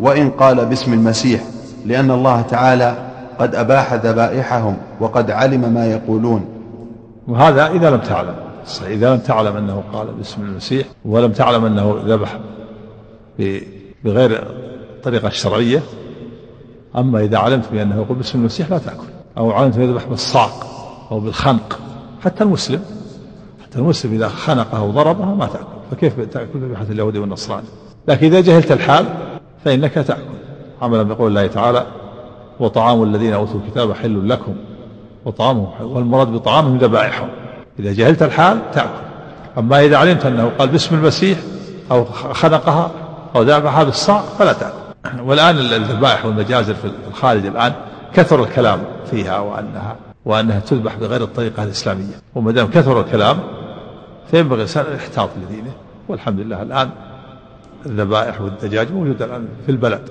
[0.00, 1.42] وإن قال باسم المسيح
[1.86, 2.96] لأن الله تعالى
[3.38, 6.44] قد أباح ذبائحهم وقد علم ما يقولون.
[7.28, 8.34] وهذا إذا لم تعلم
[8.86, 12.38] إذا لم تعلم أنه قال باسم المسيح ولم تعلم أنه ذبح
[14.04, 14.42] بغير
[14.96, 15.82] الطريقة الشرعية
[16.96, 19.06] أما إذا علمت بأنه يقول باسم المسيح لا تأكل
[19.38, 20.66] أو علمت يذبح بالصاق
[21.10, 21.78] أو بالخنق
[22.24, 22.93] حتى المسلم
[23.76, 25.64] المسلم إذا خنقه أو ضربه ما تأكل.
[25.90, 27.66] فكيف تأكل ذبيحة اليهودي والنصراني؟
[28.08, 29.06] لكن إذا جهلت الحال
[29.64, 30.34] فإنك تأكل.
[30.82, 31.86] عملا بقول الله تعالى
[32.60, 34.54] وطعام الذين أوتوا الكتاب حل لكم.
[35.24, 37.28] وطعامهم والمراد بطعامهم ذبائحهم.
[37.78, 39.04] إذا جهلت الحال تأكل.
[39.58, 41.38] أما إذا علمت أنه قال باسم المسيح
[41.90, 42.90] أو خنقها
[43.36, 44.84] أو ذبحها بالصاع فلا تأكل.
[45.26, 47.72] والآن الذبائح والمجازر في الخارج الآن
[48.14, 52.14] كثر الكلام فيها وأنها وأنها تذبح بغير الطريقة الإسلامية.
[52.34, 53.38] وما دام كثر الكلام
[54.30, 55.72] فينبغي الإنسان الاحتياط لدينه.
[56.08, 56.90] والحمد لله الآن
[57.86, 60.08] الذبائح والدجاج موجودة الآن في البلد.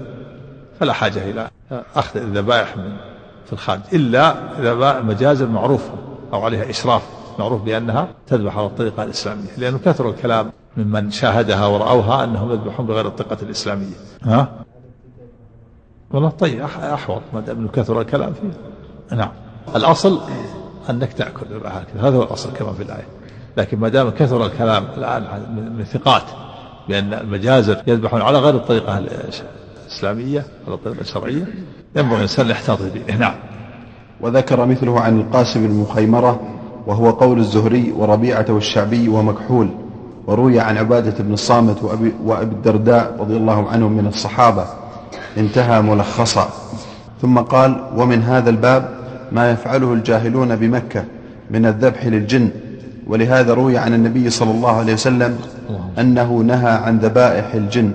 [0.79, 1.49] فلا حاجة إلى
[1.95, 2.97] أخذ الذبائح من
[3.45, 3.81] في الخارج.
[3.93, 5.93] إلا ذبائح مجازر معروفة
[6.33, 7.01] أو عليها إشراف
[7.39, 9.49] معروف بأنها تذبح على الطريقة الإسلامية.
[9.57, 13.95] لأنه كثر الكلام ممن شاهدها ورأوها أنهم يذبحون بغير الطريقة الإسلامية.
[14.23, 14.47] ها؟
[16.11, 17.21] والله طيب أحوط.
[17.33, 18.51] ما دام كثر الكلام فيه.
[19.17, 19.31] نعم.
[19.75, 20.21] الأصل
[20.89, 22.01] أنك تأكل هكذا.
[22.01, 23.07] هذا هو الأصل كما في الآية.
[23.57, 25.23] لكن ما دام كثر الكلام الآن
[25.77, 26.23] من ثقات
[26.89, 31.47] بأن المجازر يذبحون على غير الطريقة الإسلامية على الطريقة الشرعية
[31.95, 33.35] ينبغي الإنسان يحتاط بدينه نعم.
[34.21, 36.39] وذكر مثله عن القاسم بن مخيمرة
[36.87, 39.69] وهو قول الزهري وربيعة والشعبي ومكحول
[40.27, 44.65] وروي عن عبادة بن الصامت وأبي, وأبي الدرداء رضي الله عنهم من الصحابة.
[45.37, 46.49] انتهى ملخصا.
[47.21, 48.89] ثم قال ومن هذا الباب
[49.31, 51.05] ما يفعله الجاهلون بمكة
[51.51, 52.49] من الذبح للجن
[53.07, 55.37] ولهذا روي عن النبي صلى الله عليه وسلم
[55.99, 57.91] أنه نهى عن ذبائح الجن.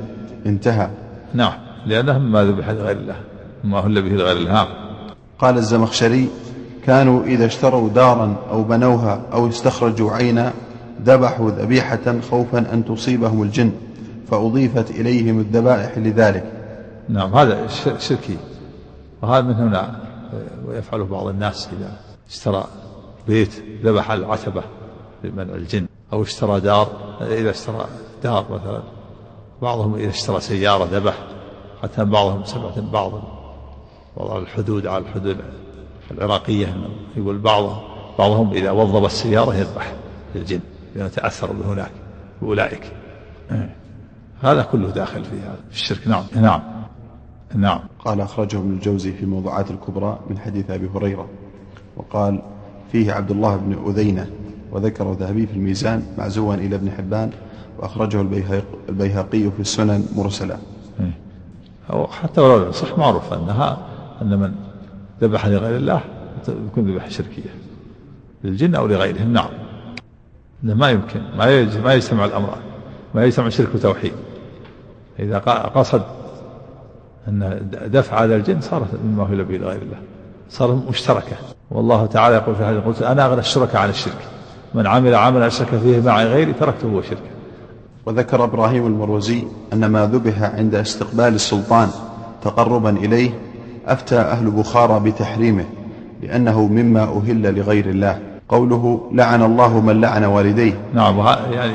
[0.47, 0.89] انتهى.
[1.35, 1.53] نعم.
[1.87, 3.17] لأنه ما ذبح لغير الله
[3.65, 4.67] ما هل به لغير الله نعم.
[5.39, 6.29] قال الزمخشري
[6.87, 10.53] كانوا إذا اشتروا دارا أو بنوها أو استخرجوا عينا
[11.05, 13.73] ذبحوا ذبيحة خوفا أن تصيبهم الجن
[14.31, 16.45] فأضيفت إليهم الذبائح لذلك.
[17.09, 17.35] نعم.
[17.35, 17.67] هذا
[17.99, 18.37] شركي.
[19.23, 19.97] وهذا من هنا
[20.67, 21.93] ويفعله بعض الناس إذا
[22.31, 22.65] اشترى
[23.29, 24.63] بيت ذبح العتبة.
[25.25, 27.87] لمنع الجن أو اشترى دار إذا اشترى
[28.23, 28.83] دار مثلا
[29.63, 31.15] بعضهم إذا اشترى سيارة ذبح
[31.83, 33.13] حتى بعضهم سمعت بعض
[34.17, 35.37] بعض الحدود على الحدود
[36.11, 36.77] العراقية
[37.17, 37.65] يقول بعض
[38.19, 39.93] بعضهم إذا وظب السيارة يذبح
[40.35, 40.61] للجن
[40.95, 41.91] لأنه تأثر بهناك
[42.43, 42.93] بأولئك.
[44.43, 46.09] هذا كله داخل في هذا الشرك.
[46.09, 46.63] نعم نعم
[47.55, 47.81] نعم.
[48.05, 51.29] قال أخرجه ابن الجوزي في موضوعات الكبرى من حديث أبي هريرة
[51.97, 52.43] وقال
[52.93, 54.31] فيه عبد الله بن أذينة
[54.73, 57.31] وذكر الذهبي في الميزان معزوا إلى ابن حبان
[57.79, 58.21] وأخرجه
[58.89, 60.57] البيهقي في السنن مرسلا.
[61.93, 63.79] أو حتى ولو صح معروف أنها
[64.23, 64.53] أن من
[65.23, 66.01] ذبح لغير الله
[66.49, 67.51] يكون ذبح شركية
[68.45, 69.33] للجن أو لغيرهم.
[69.33, 69.51] نعم.
[70.65, 72.61] إنه ما يمكن ما ما يجتمع الأمران
[73.15, 74.13] ما يجتمع شرك وتوحيد.
[75.19, 75.39] إذا
[75.75, 76.03] قصد
[77.29, 79.99] أن دفع هذا الجن صارت مما هو لغير الله
[80.51, 81.37] صارت مشتركة.
[81.71, 84.29] والله تعالى يقول في هذه قلت أنا أغنى الشركاء عن الشرك.
[84.75, 87.31] من عمل عملا أشرك فيه مع غيري تركته وشركه
[88.07, 91.89] وذكر إبراهيم المروزي أن ما ذبح عند استقبال السلطان
[92.43, 93.31] تقربا إليه
[93.87, 95.65] أفتى أهل بخارى بتحريمه
[96.23, 98.19] لأنه مما أهل لغير الله.
[98.49, 100.75] قوله لعن الله من لعن والديه.
[100.95, 101.19] نعم
[101.53, 101.73] يعني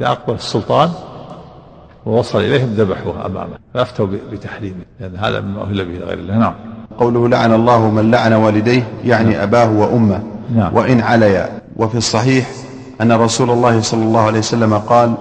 [0.00, 0.90] إذا أقبل السلطان
[2.06, 6.38] ووصل إليهم ذبحوه أمامه فأفتوا بتحريمه لأن هذا مما أهل به لغير الله.
[6.38, 6.54] نعم.
[6.98, 9.40] قوله لعن الله من لعن والديه يعني نعم.
[9.40, 10.22] أباه وأمه.
[10.54, 10.76] نعم.
[10.76, 12.50] وإن عليا وفي الصحيح
[13.00, 15.14] أن رسول الله صلى الله عليه وسلم قال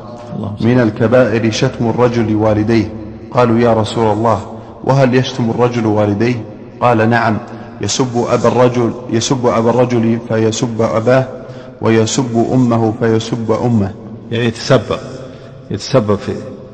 [0.62, 2.94] من الكبائر شتم الرجل والديه
[3.32, 6.46] قالوا يا رسول الله وهل يشتم الرجل والديه؟
[6.82, 7.38] قال نعم
[7.82, 11.26] يسب أبا الرجل يسب أبا الرجل فيسب أباه
[11.82, 13.92] ويسب أمه فيسب أمه.
[14.32, 15.00] يعني يتسبب
[15.72, 16.32] يتسبب في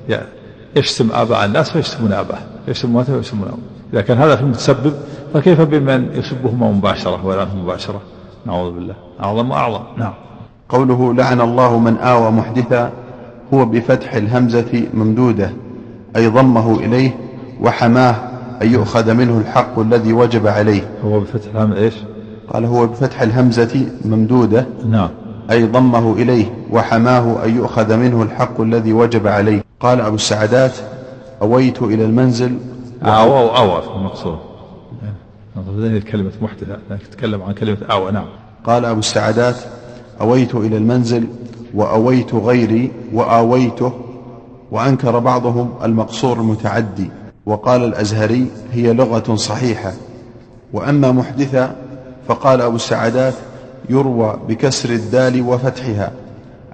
[0.10, 0.28] يعني
[0.76, 3.58] يشتم آباء الناس فيشتمون أباه يشتم أمته ويشتمون أمه.
[3.94, 4.94] إذا كان هذا في المتسبب
[5.34, 8.02] فكيف بمن يسبهما مباشرة ولا مباشرة؟
[8.46, 8.96] نعوذ بالله.
[9.24, 9.82] أعظم وأعظم.
[9.98, 10.14] نعم.
[10.70, 12.92] قوله لعن الله من آوى محدثا
[13.54, 15.52] هو بفتح الهمزة ممدودة
[16.16, 17.16] أي ضمه إليه
[17.62, 18.16] وحماه
[18.62, 20.82] أن يؤخذ منه الحق الذي وجب عليه.
[21.06, 21.94] هو بفتح الهمزة إيش؟
[22.54, 25.10] قال هو بفتح الهمزة ممدودة نعم.
[25.52, 29.64] أي ضمه إليه وحماه أن يؤخذ منه الحق الذي وجب عليه.
[29.80, 30.74] قال أبو السعدات
[31.42, 32.58] أويت إلى المنزل.
[33.04, 34.38] أو أو أو في المقصود
[35.58, 38.26] هذه كلمة محدثة تتكلم عن كلمة أو نعم.
[38.64, 39.56] قال أبو السعدات
[40.22, 41.28] أويت إلى المنزل
[41.74, 43.94] وأويت غيري وآويته
[44.72, 47.10] وأنكر بعضهم المقصور المتعدي.
[47.46, 49.94] وقال الأزهري هي لغة صحيحة.
[50.74, 51.76] وأما محدثة
[52.28, 53.34] فقال أبو السعدات
[53.90, 56.12] يروى بكسر الدال وفتحها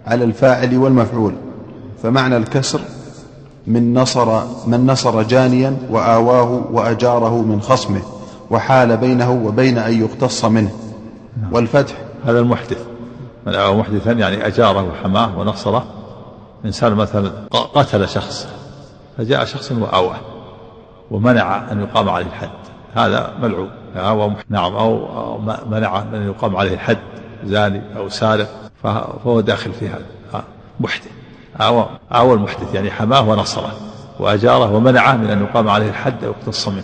[0.07, 1.33] على الفاعل والمفعول.
[2.03, 2.81] فمعنى الكسر
[3.67, 8.01] من نصر من نصر جانيا وآواه وأجاره من خصمه.
[8.51, 10.71] وحال بينه وبين أن يقتص منه.
[11.51, 11.95] والفتح.
[12.25, 12.85] هذا المحدث.
[13.47, 15.85] من أو محدثا يعني أجاره وحماه ونصره.
[16.65, 18.47] إنسان مثلا قتل شخص
[19.17, 20.17] فجاء شخص وآواه
[21.12, 22.49] ومنع أن يقام عليه الحد.
[22.95, 23.69] هذا ملعون.
[23.95, 25.38] أو نعم أو
[25.71, 26.97] منع من يقام عليه الحد
[27.45, 28.47] زاني أو سارق
[28.83, 30.05] فهو داخل في هذا.
[30.79, 31.12] محدث.
[31.62, 33.71] أو أو المحدث يعني حماه ونصره
[34.19, 36.83] وأجاره ومنعه من أن يقام عليه الحد أو يقتص منه.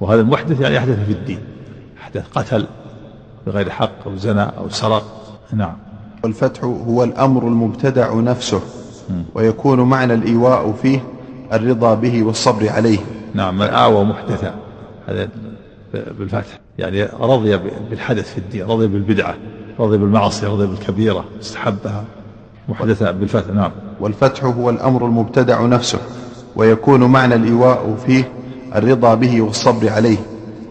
[0.00, 1.38] وهذا المحدث يعني أحدث في الدين
[2.00, 2.66] أحدث قتل
[3.46, 5.34] بغير حق أو زنى أو سرق.
[5.52, 5.76] نعم.
[6.24, 8.60] والفتح هو الأمر المبتدع نفسه
[9.34, 11.00] ويكون معنى الإيواء فيه
[11.52, 12.98] الرضا به والصبر عليه.
[13.34, 14.54] نعم من آوى محدثا.
[15.08, 15.28] هذا
[15.92, 16.60] بالفتح.
[16.78, 17.56] يعني رضي
[17.90, 19.34] بالحدث في الدين رضي بالبدعة
[19.78, 22.04] رضي بالمعصية رضي بالكبيرة استحبها.
[22.68, 23.70] محدثا بالفتح نعم.
[24.00, 25.98] والفتح هو الأمر المبتدع نفسه
[26.56, 28.32] ويكون معنى الإيواء فيه
[28.76, 30.18] الرضا به والصبر عليه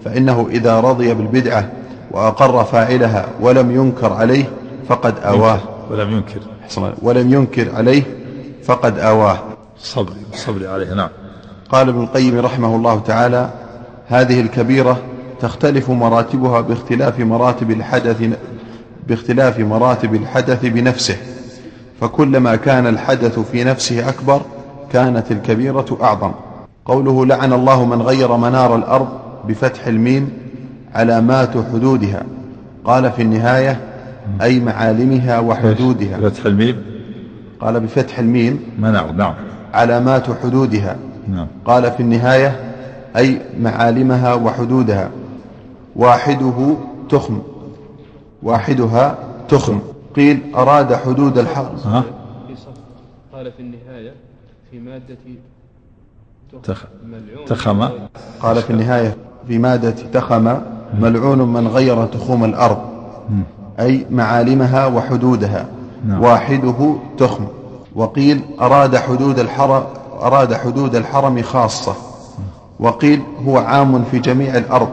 [0.06, 1.72] فإنه إذا رضي بالبدعة
[2.12, 4.46] وأقر فاعلها ولم ينكر عليه
[4.90, 5.60] فقد آواه.
[5.92, 6.40] ولم ينكر.
[7.02, 8.04] ولم ينكر عليه
[8.64, 9.40] فقد آواه.
[9.78, 11.10] الصبر الصبر عليه نعم.
[11.70, 13.50] قال ابن القيم رحمه الله تعالى
[14.08, 14.98] هذه الكبيرة
[15.40, 18.30] تختلف مراتبها باختلاف مراتب الحدث
[19.08, 21.18] باختلاف مراتب الحدث بنفسه
[22.02, 24.42] فكلما كان الحدث في نفسه أكبر
[24.92, 26.32] كانت الكبيرة أعظم.
[26.88, 29.08] قوله لعن الله من غير منار الأرض
[29.48, 30.32] بفتح الميم
[30.96, 32.24] علامات حدودها.
[32.86, 33.82] قال في النهاية
[34.42, 36.18] أي معالمها وحدودها.
[36.18, 36.84] بفتح الميم؟
[37.62, 39.34] قال بفتح الميم منع نعم.
[39.74, 40.96] علامات حدودها.
[41.28, 41.48] نعم.
[41.66, 42.74] قال في النهاية
[43.18, 45.10] أي معالمها وحدودها.
[45.96, 46.78] واحدة
[47.10, 47.42] تخم.
[48.44, 49.18] واحدها
[49.50, 49.80] تخم.
[50.16, 51.86] قيل أراد حدود الحق.
[51.86, 52.04] ها؟
[53.34, 54.14] قال في النهاية
[54.72, 55.18] في مادة
[56.64, 56.86] تخ...
[57.48, 57.90] تخم.
[58.42, 60.58] قال في النهاية في مادة تخم
[61.00, 62.78] ملعون من غير تخوم الأرض
[63.80, 65.66] أي معالمها وحدودها.
[66.08, 66.24] نعم.
[66.24, 67.46] واحدة تخم.
[67.96, 69.84] وقيل أراد حدود الحرم
[70.22, 71.96] أراد حدود الحرم خاصة.
[72.80, 74.90] وقيل هو عام في جميع الأرض.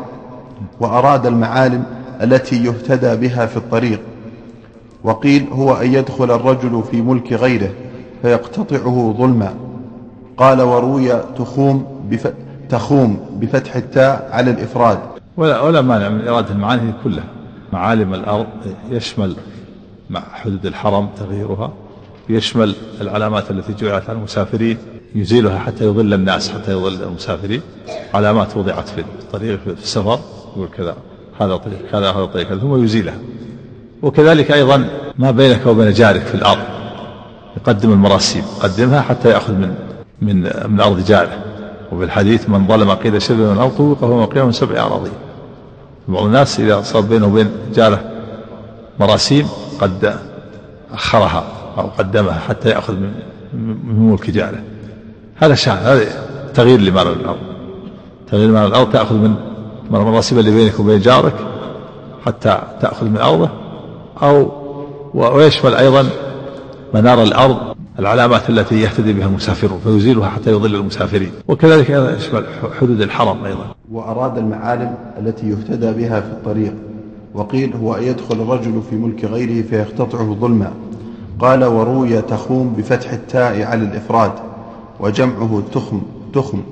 [0.81, 1.85] وأراد المعالم
[2.23, 4.01] التي يهتدى بها في الطريق.
[5.05, 7.71] وقيل هو أن يدخل الرجل في ملك غيره
[8.23, 9.55] فيقتطعه ظلما.
[10.37, 12.33] قال وروي تخوم بف...
[12.69, 14.99] تخوم بفتح التاء على الإفراد.
[15.37, 17.25] ولا ولا مانع من إرادة المعاني كلها.
[17.73, 18.47] معالم الأرض
[18.91, 19.37] يشمل
[20.11, 21.73] مع حدود الحرم تغييرها
[22.29, 24.79] يشمل العلامات التي جعلت على المسافرين
[25.15, 27.61] يزيلها حتى يضل الناس حتى يضل المسافرين.
[28.15, 30.19] علامات وضعت في الطريق في السفر
[30.57, 30.97] يقول كذا
[31.41, 33.19] هذا طريق كذا هذا طريق ثم يزيلها.
[34.03, 36.63] وكذلك أيضا ما بينك وبين جارك في الأرض
[37.57, 39.75] يقدم المراسيم قدمها حتى يأخذ من
[40.23, 41.39] من من أرض جاره
[41.93, 45.13] وفي الحديث من ظلم قيل شبر من الأرض طوقه يوم القيامة من سبع أراضين
[46.09, 48.01] بعض الناس إذا صار بينه وبين جاره
[49.01, 49.49] مراسيم
[49.81, 50.17] قد
[50.93, 51.45] أخرها
[51.79, 53.13] أو قدمها حتى يأخذ من
[53.85, 54.63] ملك جاره
[55.37, 56.05] هذا شأن هذا
[56.55, 57.39] تغيير لمال الأرض.
[58.31, 59.35] تغيير لمال الأرض تأخذ من
[59.91, 61.35] من المراسيم اللي بينك وبين جارك
[62.27, 63.49] حتى تأخذ من أرضه.
[64.23, 64.53] أو
[65.15, 66.07] ويشمل أيضا
[66.95, 67.57] منار الأرض
[67.99, 71.31] العلامات التي يهتدي بها المسافرون فيزيلها حتى يضل المسافرين.
[71.49, 72.45] وكذلك يشمل
[72.81, 73.75] حدود الحرم أيضا.
[73.93, 76.75] وأراد المعالم التي يهتدى بها في الطريق.
[77.35, 80.73] وقيل هو أن يدخل الرجل في ملك غيره فيقتطعه ظلما.
[81.39, 84.33] قال وروي تخوم بفتح التاء على الإفراد
[85.01, 86.63] وجمعه تخم تخم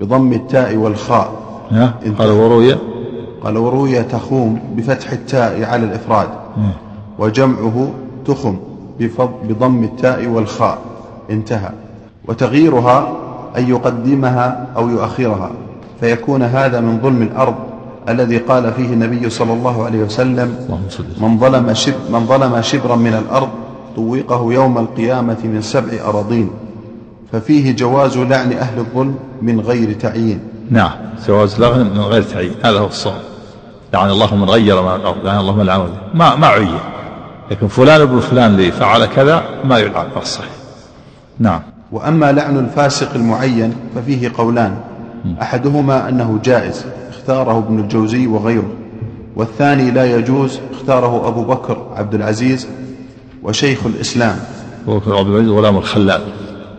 [0.00, 1.32] بضم التاء والخاء.
[2.18, 2.76] قال وروي.
[3.42, 6.28] قال وروي تخوم بفتح التاء على الإفراد
[7.18, 7.90] وجمعه
[8.24, 8.56] تخم
[9.48, 10.78] بضم التاء والخاء.
[11.30, 11.70] انتهى.
[12.28, 13.12] وتغييرها
[13.56, 15.50] أن يقدمها أو يؤخرها.
[16.00, 17.54] فيكون هذا من ظلم الأرض
[18.08, 20.78] الذي قال فيه النبي صلى الله عليه وسلم
[21.20, 23.48] من ظلم, شب من ظلم شبرا من الأرض
[23.96, 26.50] طوقه يوم القيامة من سبع أراضين.
[27.32, 30.40] ففيه جواز لعن أهل الظلم من غير تعيين.
[30.70, 30.90] نعم
[31.28, 32.54] جواز لعن من غير تعيين.
[32.64, 33.22] هذا هو الصواب.
[33.94, 36.78] لعن الله من غير ما الأرض لعن الله من العمد ما ما عين.
[37.50, 40.50] لكن فلان ابن فلان لي فعل كذا ما يلعن على الصحيح.
[41.38, 41.60] نعم.
[41.92, 44.78] وأما لعن الفاسق المعين ففيه قولان.
[45.42, 48.70] أحدهما أنه جائز اختاره ابن الجوزي وغيره.
[49.36, 52.68] والثاني لا يجوز اختاره أبو بكر عبد العزيز
[53.42, 54.38] وشيخ الإسلام.
[54.82, 56.20] أبو بكر عبد العزيز غلام الخلال.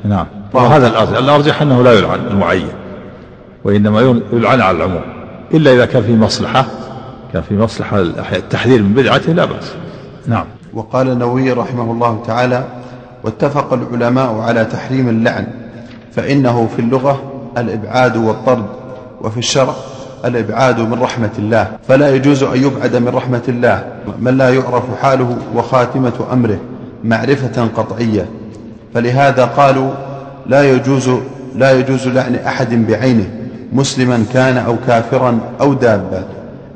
[0.05, 0.25] نعم.
[0.53, 2.67] وهذا الأرجح الأرجح أنه لا يلعن المعين
[3.63, 5.01] وإنما يلعن على العموم.
[5.53, 6.65] إلا إذا كان في مصلحة
[7.33, 7.99] كان في مصلحة
[8.33, 9.73] التحذير من بدعته لا بأس.
[10.27, 10.45] نعم.
[10.73, 12.63] وقال النووي رحمه الله تعالى
[13.23, 15.47] واتفق العلماء على تحريم اللعن
[16.11, 17.21] فإنه في اللغة
[17.57, 18.65] الإبعاد والطرد
[19.21, 19.73] وفي الشرع
[20.25, 21.67] الإبعاد من رحمة الله.
[21.87, 23.83] فلا يجوز أن يبعد من رحمة الله
[24.19, 26.57] من لا يعرف حاله وخاتمة أمره
[27.03, 28.25] معرفة قطعية.
[28.93, 29.91] فلهذا قالوا
[30.45, 31.09] لا يجوز
[31.55, 33.29] لا يجوز لعن أحد بعينه
[33.73, 36.23] مسلما كان أو كافرا أو دابا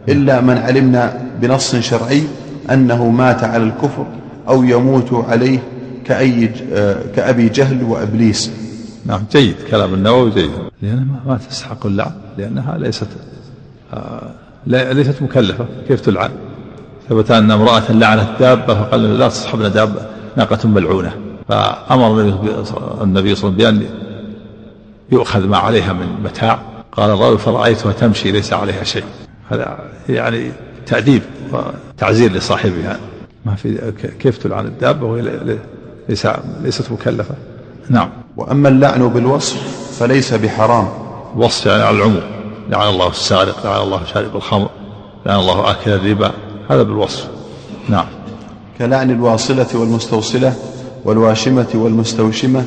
[0.10, 2.24] إلا من علمنا بنص شرعي
[2.72, 4.06] أنه مات على الكفر
[4.48, 5.60] أو يموت عليه
[6.06, 6.48] كأي
[7.16, 8.52] كأبي جهل وإبليس.
[9.06, 10.52] نعم جيد كلام النووي جيد.
[10.82, 13.08] لأنها ما تستحق اللعن لأنها ليست
[13.94, 14.32] آه
[14.68, 15.66] ليست مكلفة.
[15.88, 16.32] كيف تلعن؟
[17.10, 20.02] ثبت أن امرأة لعنت دابة فقال لا تصحبنا دابة
[20.38, 21.14] ناقة ملعونة.
[21.50, 23.86] فأمر النبي صلى الله عليه وسلم بأن
[25.12, 26.60] يؤخذ ما عليها من متاع.
[26.92, 29.04] قال الرجل فرأيتها تمشي ليس عليها شيء.
[29.50, 30.52] هذا يعني
[30.86, 31.22] تأديب.
[32.04, 33.00] وتعزير لصاحبها.
[33.46, 35.58] ما في كيف تلعن الدابة وهي
[36.10, 36.28] ليس
[36.64, 37.36] ليست مكلفة.
[37.90, 38.10] نعم.
[38.38, 39.58] وأما اللعن بالوصف
[40.00, 40.88] فليس بحرام.
[41.38, 42.22] وصف يعني على العموم.
[42.70, 44.70] لعن الله السارق لعن الله شارب الخمر
[45.26, 46.32] لعن الله آكل الربا.
[46.70, 47.28] هذا بالوصف.
[47.90, 48.06] نعم.
[48.80, 50.54] كلعن الواصلة والمستوصلة
[51.06, 52.66] والواشمة والمستوشمة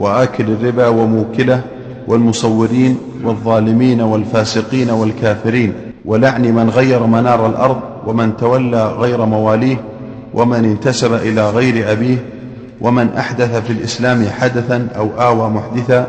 [0.00, 1.62] وآكل الربا وموكله
[2.08, 5.72] والمصورين والظالمين والفاسقين والكافرين
[6.04, 9.76] ولعن من غير منار الأرض ومن تولى غير مواليه
[10.34, 12.18] ومن انتسب إلى غير أبيه
[12.80, 16.08] ومن أحدث في الإسلام حدثا أو آوى محدثا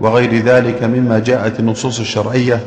[0.00, 2.60] وغير ذلك مما جاءت النصوص الشرعية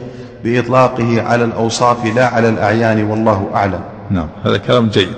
[0.43, 3.81] بإطلاقه على الأوصاف لا على الأعيان والله أعلم.
[4.11, 5.09] نعم هذا كلام جيد.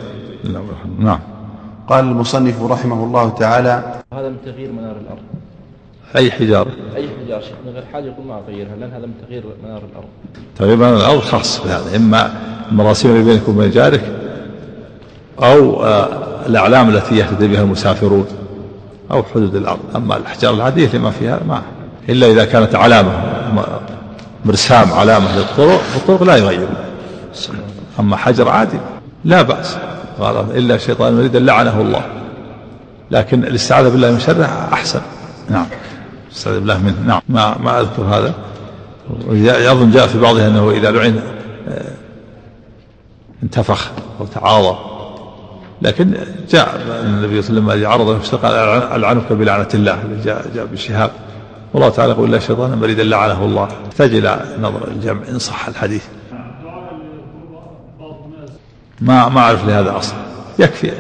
[1.00, 1.20] نعم.
[1.88, 5.22] قال المصنف رحمه الله تعالى هذا من تغيير منار الأرض.
[6.16, 9.44] أي حجارة أي حجارة شيخ من غير حاجة يقول ما أغيرها لأن هذا من تغيير
[9.64, 10.08] منار الأرض.
[10.58, 12.32] تغيير منار الأرض خاص بهذا إما
[12.72, 14.02] المراسيم اللي بينك وبين جارك
[15.44, 16.08] أو آه،
[16.46, 18.26] الأعلام التي يهتدي بها المسافرون
[19.12, 19.80] أو حدود الأرض.
[19.96, 21.62] أما الأحجار العادية اللي ما فيها ما
[22.10, 23.12] إلا إذا كانت علامة
[24.46, 26.68] مرسام علامة للطرق الطرق لا يغير.
[28.00, 28.78] أما حجر عادي
[29.26, 29.78] لا بأس
[30.20, 32.02] قال إلا الشيطان المريد لعنه الله.
[33.12, 35.02] لكن الاستعاذة بالله من شره أحسن.
[35.50, 35.66] نعم.
[36.36, 37.02] استعاذ بالله منه.
[37.08, 37.22] نعم.
[37.30, 38.34] ما ما أذكر هذا.
[39.72, 41.20] أظن جاء في بعضها أنه إذا لعن
[41.70, 41.92] آه،
[43.44, 44.78] انتفخ وتعاظى
[45.82, 46.14] لكن
[46.50, 48.54] جاء النبي صلى الله عليه وسلم عرض نفسه قال
[48.96, 51.12] ألعنك بلعنة الله جاء جاء بالشهاب.
[51.74, 53.68] والله تعالى يقول لا شيطان مريدا لعنه الله.
[53.88, 56.04] يحتاج إلى نظر الجمع إن صح الحديث.
[59.02, 60.14] ما ما أعرف لهذا أصل
[60.60, 60.92] يكفي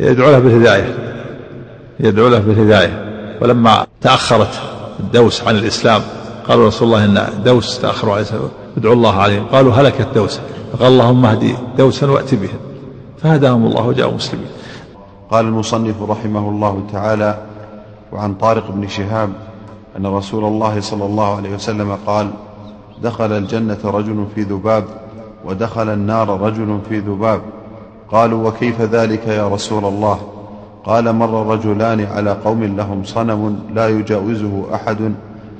[0.00, 0.94] يدعو له بالهداية.
[2.00, 3.06] يدعو له بالهداية.
[3.40, 4.60] ولما تأخرت
[5.00, 6.02] الدوس عن الإسلام.
[6.48, 8.26] قالوا رسول الله إن دوس تأخروا عليه.
[8.76, 9.46] ادعوا الله عليهم.
[9.46, 10.40] قالوا هلكت دوس
[10.72, 12.58] فقال اللهم اهدي دوسا وأت بهم.
[13.22, 14.46] فهداهم الله وجاءوا مسلمين.
[15.30, 17.38] قال المصنف رحمه الله تعالى
[18.12, 19.30] وعن طارق بن شهاب
[19.98, 22.30] أن رسول الله صلى الله عليه وسلم قال
[23.02, 24.84] دخل الجنة رجل في ذباب
[25.44, 27.40] ودخل النار رجل في ذباب.
[28.12, 30.18] قالوا وكيف ذلك يا رسول الله؟
[30.86, 35.14] قال مر رجلان على قوم لهم صنم لا يجاوزه أحد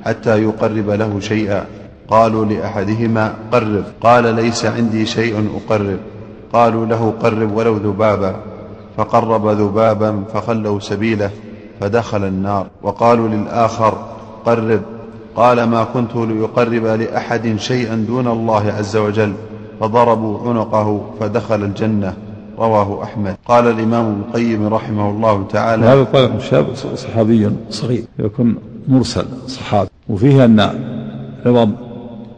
[0.05, 1.65] حتى يقرب له شيئا.
[2.09, 3.83] قالوا لأحدهما قرب.
[4.01, 5.97] قال ليس عندي شيء أقرب.
[6.53, 8.35] قالوا له قرب ولو ذبابا.
[8.97, 11.29] فقرب ذبابا فخلوا سبيله
[11.79, 12.67] فدخل النار.
[12.83, 13.97] وقالوا للآخر
[14.45, 14.81] قرب.
[15.35, 19.33] قال ما كنت ليقرب لأحد شيئا دون الله عز وجل.
[19.79, 22.26] فضربوا عنقه فدخل الجنة.
[22.57, 23.35] رواه أحمد.
[23.45, 28.55] قال الإمام ابن القيم رحمه الله تعالى هذا طالب شاب صحابي صغير يكون
[28.87, 30.59] مرسل صحابي وفيه أن
[31.45, 31.71] عظم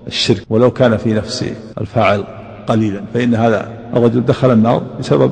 [0.08, 1.46] الشرك ولو كان في نفس
[1.82, 2.24] الفاعل
[2.68, 5.32] قليلا فإن هذا الرجل دخل النار بسبب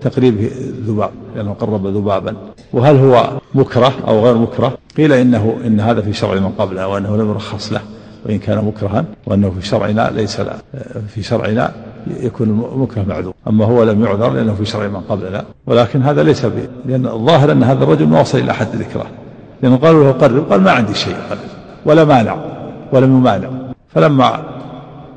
[0.00, 0.50] تقريب
[0.86, 2.36] ذباب لأنه قرب ذبابا.
[2.72, 7.16] وهل هو مكره أو غير مكره؟ قيل إنه إن هذا في شرع من قبله وأنه
[7.16, 7.80] لم يرخص له
[8.26, 10.56] وإن كان مكرها وأنه في شرعنا ليس لا
[11.08, 11.72] في شرعنا
[12.06, 13.34] يكون المكره معذور.
[13.48, 17.52] أما هو لم يعذر لأنه في شرع من قبلنا ولكن هذا ليس به لأن الظاهر
[17.52, 19.06] أن هذا الرجل ما وصل إلى حد ذكره.
[19.62, 21.38] لأنه قالوا له قرب قال ما عندي شيء قرب.
[21.86, 22.36] ولا مانع
[22.92, 23.48] ولم يمانع
[23.88, 24.42] فلما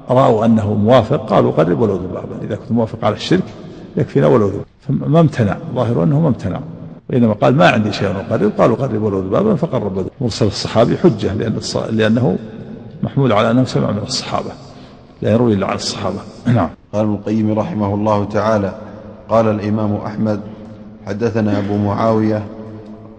[0.10, 3.44] رأوا أنه موافق قالوا قرب ولو ذبابا إذا كنت موافق على الشرك
[3.98, 5.58] يكفينا ولو ذباب فما امتنع.
[5.76, 6.60] ظاهر أنه ما امتنع.
[7.10, 11.60] وإنما قال ما عندي شيء أقرب قالوا قرب ولو ذبابا فقرب مرسل الصحابي حجة لأن
[11.90, 12.38] لأنه
[13.04, 14.52] محمول على أنه سمع من الصحابة.
[15.24, 16.20] لا يروي إلا عن الصحابة.
[16.46, 16.70] نعم.
[16.94, 18.76] قال ابن القيم رحمه الله تعالى
[19.30, 20.42] قال الإمام أحمد
[21.08, 22.46] حدثنا أبو معاوية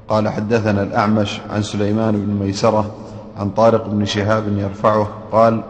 [0.09, 2.95] قال حدثنا الأعمش عن سليمان بن ميسرة
[3.37, 5.63] عن طارق بن شهاب يرفعه قال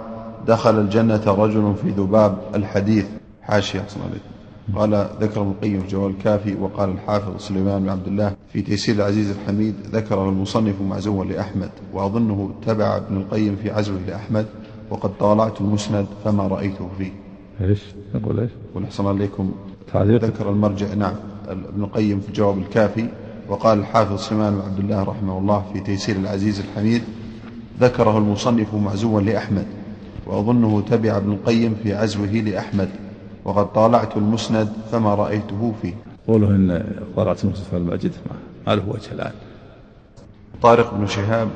[0.46, 3.06] دخل الجنة رجل في ذباب الحديث.
[3.42, 8.32] حاشية عليكم قال ذكر ابن القيم في جواب الكافي وقال الحافظ سليمان بن عبد الله
[8.52, 14.46] في تيسير العزيز الحميد ذكره المصنف معزوا لأحمد وأظنه تبع ابن القيم في عزوه لأحمد.
[14.90, 17.12] وقد طالعت المسند فما رأيته فيه.
[17.60, 17.82] إيش؟
[18.14, 19.52] نقول إيش؟ ونحسن عليكم.
[19.92, 20.24] تعليق.
[20.24, 21.14] ذكر المرجع نعم
[21.48, 23.06] ابن القيم في جواب الكافي
[23.48, 27.02] وقال الحافظ سليمان بن عبد الله رحمه الله في تيسير العزيز الحميد
[27.80, 29.66] ذكره المصنف معزوا لأحمد
[30.26, 32.88] وأظنه تبع ابن القيم في عزوه لأحمد
[33.44, 35.94] وقد طالعت المسند فما رأيته فيه.
[36.28, 36.84] قوله إن
[37.16, 39.32] طالعت المسند في المجد ما- ما له وجه الآن.
[40.62, 41.48] طارق بن شهاب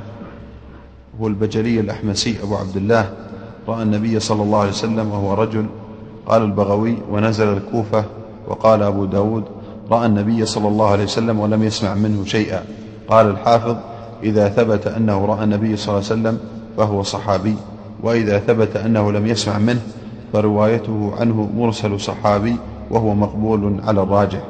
[1.21, 3.11] هو البجلي الأحمسي أبو عبد الله.
[3.69, 5.67] رأى النبي صلى الله عليه وسلم وهو رجل.
[6.27, 8.05] قال البغوي ونزل الكوفة
[8.49, 9.45] وقال أبو داود
[9.91, 12.65] رأى النبي صلى الله عليه وسلم ولم يسمع منه شيئا.
[13.09, 13.77] قال الحافظ
[14.23, 16.39] إذا ثبت أنه رأى النبي صلى الله عليه وسلم
[16.77, 17.55] فهو صحابي
[18.03, 19.81] وإذا ثبت أنه لم يسمع منه
[20.33, 22.57] فروايته عنه مرسل صحابي
[22.91, 24.43] وهو مقبول على الراجح.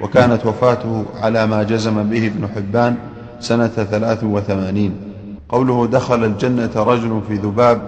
[0.00, 2.96] وكانت وفاته على ما جزم به ابن حبان
[3.40, 5.13] سنة ثلاث وثمانين.
[5.48, 7.82] قوله دخل الجنة رجل في ذباب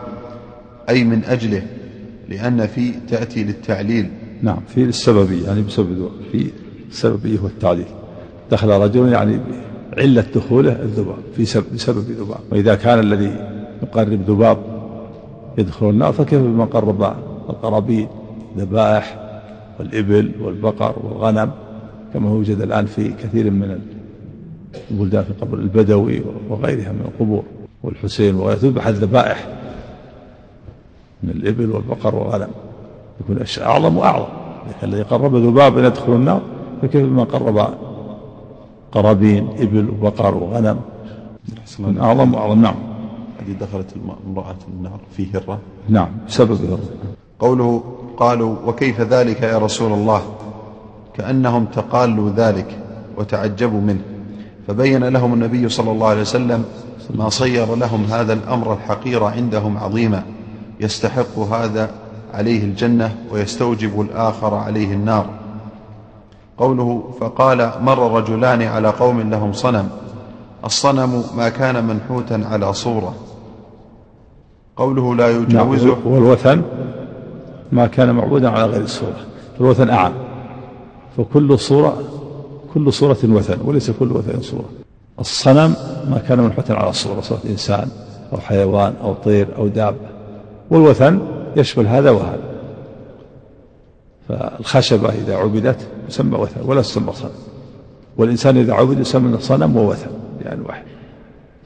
[0.89, 1.63] أي من أجله
[2.29, 4.11] لأن في تأتي للتعليل.
[4.43, 6.51] نعم في السببية يعني بسبب في
[6.91, 7.87] السببية والتعليل
[8.51, 9.41] دخل رجل يعني
[9.99, 12.41] علة دخوله الذباب في سبب بسبب ذباب.
[12.53, 13.49] وإذا كان الذي
[13.83, 14.59] يقرب ذباب
[15.59, 17.03] يدخل النار فكيف بمن قرب
[17.49, 18.09] القرابين؟
[18.59, 19.27] ذبائح
[19.79, 21.51] والإبل والبقر والغنم
[22.15, 23.81] كما يوجد الآن في كثير من
[24.91, 27.43] البلدان في قبر البدوي وغيرها من القبور
[27.83, 29.49] والحسين وغيرها تذبح الذبائح
[31.23, 32.51] من الإبل والبقر والغنم.
[33.21, 34.27] يكون أعظم وأعظم.
[34.69, 36.43] لكن الذي قرب ذبابا يدخل النار
[36.83, 37.69] فكيف بمن قرب
[38.93, 40.81] قرابين إبل وبقر وغنم؟
[41.79, 42.63] من أعظم وأعظم.
[42.63, 42.75] نعم.
[43.41, 43.95] هذه دخلت
[44.27, 45.59] امرأة النار في هرة.
[45.89, 46.09] نعم.
[46.29, 46.79] بسبب
[47.39, 47.83] قوله
[48.17, 50.23] قالوا وكيف ذلك يا رسول الله؟
[51.15, 52.79] كأنهم تقالوا ذلك
[53.17, 54.16] وتعجبوا منه.
[54.67, 56.65] فبين لهم النبي صلى الله عليه وسلم
[57.15, 60.23] ما صير لهم هذا الأمر الحقير عندهم عظيما.
[60.81, 61.91] يستحق هذا
[62.35, 65.27] عليه الجنة ويستوجب الآخر عليه النار.
[66.59, 69.89] قوله فقال مر رجلان على قوم لهم صنم.
[70.65, 73.15] الصنم ما كان منحوتا على صورة.
[74.77, 76.63] قوله لا نعم يجاوزه والوثن
[77.73, 79.21] ما كان معبودا على غير الصورة.
[79.61, 80.13] الوثن أعم.
[81.17, 81.99] فكل صورة
[82.77, 84.69] كل صورة وثن وليس كل وثن صورة.
[85.21, 85.75] الصنم
[86.11, 87.89] ما كان منحوتا على الصورة صورة إنسان
[88.33, 90.09] أو حيوان أو طير أو دابة.
[90.71, 91.21] والوثن
[91.57, 92.41] يشمل هذا وهذا.
[94.29, 97.31] فالخشبة إذا عبدت يسمى وثن ولا تسمى صنم.
[98.17, 100.11] والإنسان إذا عبد يسمى صنم ووثن
[100.45, 100.85] يعني واحد.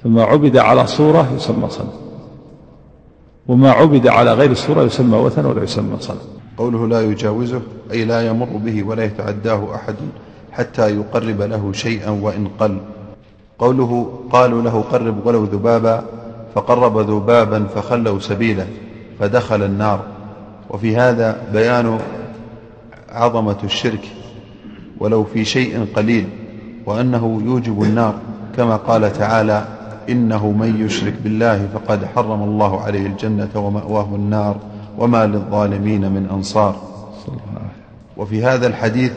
[0.05, 1.93] فما عبد على صورة يسمى صنم.
[3.49, 6.19] وما عبد على غير الصورة يسمى وثن ولا يسمى صنم.
[6.59, 9.95] قوله لا يجاوزه أي لا يمر به ولا يتعداه أحد.
[10.53, 12.79] حتى يقرب له شيئا وإن قل.
[13.59, 16.05] قوله قالوا له قرب ولو ذبابا
[16.55, 18.67] فقرب ذبابا فخلوا سبيله
[19.21, 20.05] فدخل النار.
[20.71, 21.99] وفي هذا بيان
[23.09, 24.05] عظمة الشرك
[24.99, 26.29] ولو في شيء قليل
[26.87, 28.15] وأنه يوجب النار.
[28.57, 29.65] كما قال تعالى
[30.09, 34.57] إنه من يشرك بالله فقد حرم الله عليه الجنة ومأواه النار
[34.99, 36.77] وما للظالمين من أنصار.
[38.17, 39.13] وفي هذا الحديث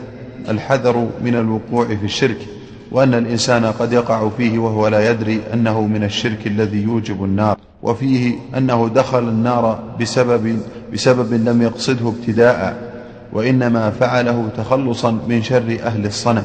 [0.48, 2.46] الحذر من الوقوع في الشرك
[2.92, 8.34] وأن الإنسان قد يقع فيه وهو لا يدري أنه من الشرك الذي يوجب النار وفيه
[8.56, 10.58] أنه دخل النار بسبب,
[10.92, 12.94] بسبب لم يقصده ابتداء
[13.32, 16.44] وإنما فعله تخلصا من شر أهل الصنم.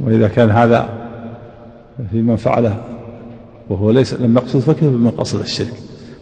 [0.00, 0.88] وإذا كان هذا
[2.10, 2.76] في من فعله
[3.70, 5.74] وهو ليس لم يقصد فكيف بمن قصد الشرك؟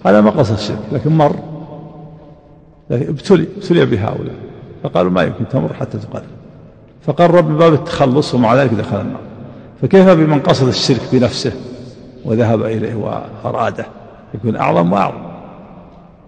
[0.07, 1.37] هذا ما قصد الشرك لكن مر
[2.91, 4.35] لكن ابتلي ابتلي بهؤلاء
[4.83, 6.23] فقالوا ما يمكن تمر حتى تقرب
[7.07, 9.21] فقرب من باب التخلص ومع ذلك دخل النار.
[9.83, 11.53] فكيف بمن قصد الشرك بنفسه
[12.25, 13.87] وذهب إليه وأراده؟
[14.35, 15.27] يكون أعظم وأعظم.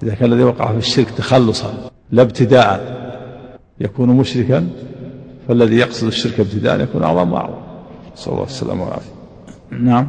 [0.02, 1.74] إذا كان الذي وقع في الشرك تخلصا
[2.10, 2.98] لا ابتداء.
[3.80, 4.68] يكون مشركا
[5.48, 7.54] فالذي يقصد الشرك ابتداء يكون أعظم وأعظم.
[8.16, 9.10] نسأل الله السلامة والعافية
[9.70, 10.08] نعم.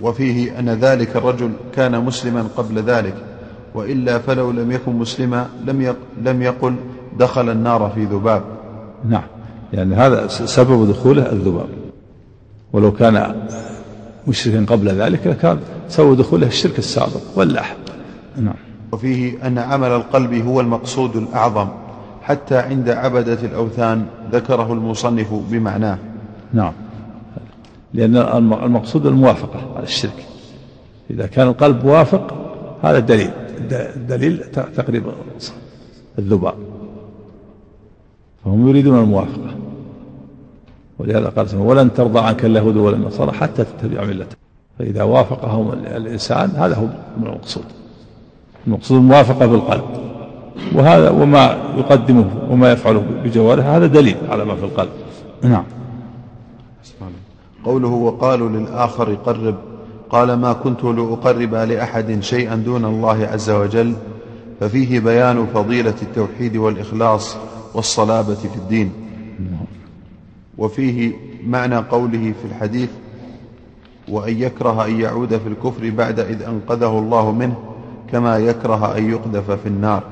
[0.00, 3.14] وفيه أن ذلك الرجل كان مسلما قبل ذلك
[3.74, 6.74] وإلا فلو لم يكن مسلما لم لم يقل
[7.18, 8.42] دخل النار في ذباب.
[9.08, 9.33] نعم.
[9.74, 11.68] يعني هذا سبب دخوله الذباب.
[12.72, 13.34] ولو كان
[14.26, 15.58] مشركا قبل ذلك لكان
[15.88, 17.76] سبب دخوله الشرك السابق واللاحق
[18.36, 18.54] نعم.
[18.92, 21.68] وفيه أن عمل القلب هو المقصود الأعظم.
[22.22, 25.98] حتى عند عبدة الأوثان ذكره المصنف بمعناه.
[26.52, 26.72] نعم.
[27.94, 28.16] لأن
[28.64, 30.26] المقصود الموافقة على الشرك.
[31.10, 32.34] إذا كان القلب موافق
[32.82, 33.30] هذا دليل.
[34.08, 34.38] دليل
[34.76, 35.04] تقريب
[36.18, 36.54] الذباب.
[38.44, 39.63] فهم يريدون الموافقة.
[40.98, 44.36] ولهذا قال ولن ترضى عنك اليهود ولا النصارى حتى تتبع ملته
[44.78, 46.86] فإذا وافقهم الإنسان هذا هو
[47.16, 47.64] المقصود.
[48.66, 49.84] المقصود الموافقة بالقلب
[50.74, 54.90] وهذا وما يقدمه وما يفعله بجوارحه هذا دليل على ما في القلب.
[55.42, 55.64] نعم.
[57.64, 59.54] قوله وقالوا للآخر قرب
[60.10, 63.94] قال ما كنت لأقرب لأحد شيئا دون الله عز وجل
[64.60, 67.36] ففيه بيان فضيلة التوحيد والإخلاص
[67.74, 69.03] والصلابة في الدين.
[70.58, 71.12] وفيه
[71.46, 72.88] معنى قوله في الحديث
[74.08, 77.56] وأن يكره أن يعود في الكفر بعد إذ أنقذه الله منه
[78.12, 80.02] كما يكره أن يقذف في النار.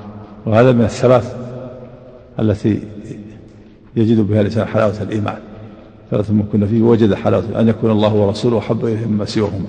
[0.46, 1.36] وهذا من الثلاث
[2.40, 2.82] التي
[3.96, 5.38] يجد بها الإنسان حلاوة الإيمان.
[6.10, 9.66] ثلاث من كنا فيه وجد حلاوة أن يكون الله ورسوله أحب إليه مما سواهما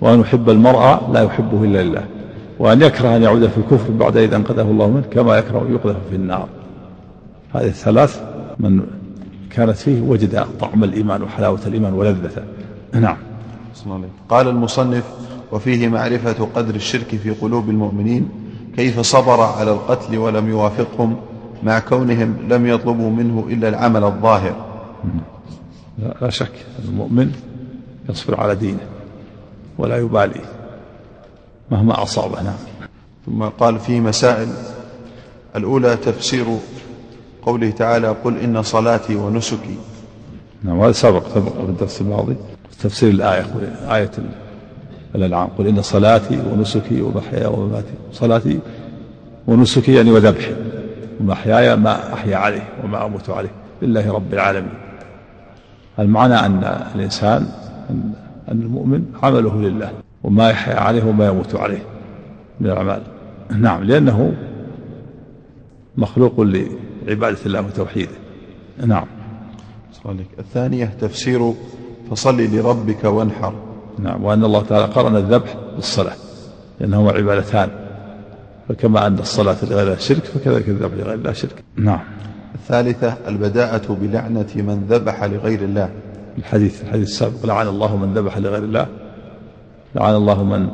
[0.00, 2.04] وأن يحب المرأة لا يحبه إلا لله
[2.58, 5.96] وأن يكره أن يعود في الكفر بعد إذ أنقذه الله منه كما يكره أن يقذف
[6.10, 6.48] في النار.
[7.54, 8.22] هذه الثلاث
[8.58, 8.80] من
[9.50, 12.42] كانت فيه وجد طعم الإيمان وحلاوة الإيمان ولذته
[12.92, 13.16] نعم.
[14.28, 15.04] قال المصنف
[15.52, 18.28] وفيه معرفة قدر الشرك في قلوب المؤمنين
[18.76, 21.16] كيف صبر على القتل ولم يوافقهم
[21.62, 24.66] مع كونهم لم يطلبوا منه إلا العمل الظاهر.
[26.20, 26.52] لا شك
[26.84, 27.32] المؤمن
[28.08, 28.86] يصبر على دينه
[29.78, 30.40] ولا يبالي
[31.70, 32.42] مهما أصابه.
[32.42, 32.54] نعم.
[33.26, 34.48] ثم قال في مسائل
[35.56, 36.46] الأولى تفسير
[37.46, 39.76] قوله تعالى قل إن صلاتي ونسكي.
[40.64, 42.36] نعم هذا سبق سبق في الدرس الماضي.
[42.82, 43.46] تفسير الآية
[43.90, 44.10] آية
[45.14, 45.48] الأنعام.
[45.58, 47.92] قل إن صلاتي ونسكي ومحياي ومماتي.
[48.12, 48.58] صلاتي
[49.46, 50.54] ونسكي يعني وذبحي.
[51.20, 53.50] ومحياي ما أحيا عليه وما أموت عليه.
[53.82, 54.74] لله رب العالمين.
[55.98, 57.46] المعنى أن الإنسان
[58.48, 59.90] أن المؤمن عمله لله.
[60.24, 61.82] وما يحيا عليه وما يموت عليه
[62.60, 63.02] من الأعمال.
[63.50, 64.34] نعم لأنه
[65.96, 66.40] مخلوق
[67.06, 68.16] لعبادة الله وتوحيده.
[68.86, 69.06] نعم.
[70.04, 71.52] صالح الثانية تفسير
[72.10, 73.54] فصل لربك وانحر.
[73.98, 74.24] نعم.
[74.24, 76.16] وأن الله تعالى قرن الذبح بالصلاة
[76.80, 77.70] لأنهما عبادتان.
[78.68, 81.64] فكما أن الصلاة لغير الله شرك فكذلك الذبح لغير الله شرك.
[81.76, 82.00] نعم.
[82.54, 85.90] الثالثة البداءة بلعنة من ذبح لغير الله.
[86.38, 88.86] الحديث الحديث السابق لعن الله من ذبح لغير الله.
[89.94, 90.68] لعن الله من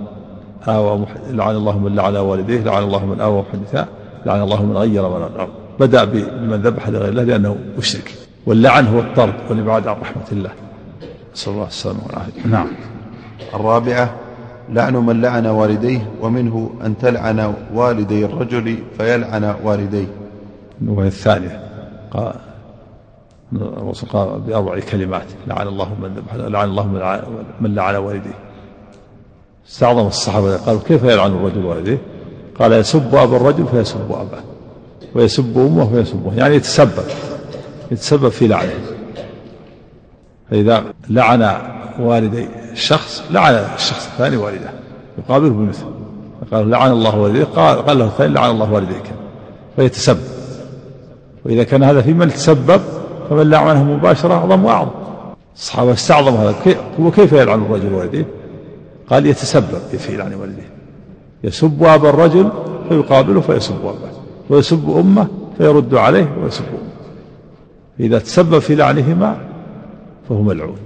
[0.68, 1.08] آوى مح...
[1.30, 2.60] لعن الله من لعن والديه.
[2.60, 3.86] لعن الله من آوى محدثا
[4.26, 8.14] لعن الله من غير من الأرض بدأ بمن ذبح لغير الله لأنه مشرك.
[8.46, 10.50] واللعن هو الطرد والإبعاد عن رحمة الله.
[11.34, 12.46] نسأل الله السلامة والعافية.
[12.46, 12.68] نعم.
[13.54, 14.14] الرابعة
[14.68, 20.06] لعن من لعن والديه ومنه أن تلعن والدي الرجل فيلعن والديه.
[20.86, 21.60] وهي الثانية.
[22.10, 22.34] قال
[23.52, 25.26] الرسول قال بأربع كلمات.
[25.46, 26.86] لعن الله من ذبح لعن الله
[27.60, 28.38] من لعن والديه.
[29.68, 31.98] استعظم الصحابة قالوا كيف يلعن الرجل والديه؟
[32.58, 34.51] قال يسب أبا الرجل فيسب أباه.
[35.14, 37.04] ويسب أمه فيسب أمه يعني يتسبب
[37.90, 38.72] يتسبب في لعنه.
[40.50, 41.56] فإذا لعن
[42.00, 44.70] والدي الشخص لعن الشخص الثاني والده.
[45.18, 45.84] يقابله بمثل
[46.52, 47.46] قال لعن الله والديك.
[47.46, 49.04] قال, قال له الثاني لعن الله والديك.
[49.76, 50.20] فيتسبب.
[51.44, 52.80] وإذا كان هذا في من تسبب
[53.30, 54.90] فمن لعنه مباشرة أعظم وأعظم.
[55.56, 56.54] الصحابة استعظموا هذا.
[56.98, 58.26] وكيف يلعن الرجل والديه؟
[59.10, 60.70] قال يتسبب في لعن والديه.
[61.44, 62.52] يسب أبا الرجل
[62.88, 64.21] فيقابله فيسب أباه.
[64.50, 65.26] ويسب أمه
[65.58, 66.92] فيرد عليه ويسب أمه.
[68.00, 69.36] إذا تسبب في لعنهما
[70.28, 70.76] فهو ملعون.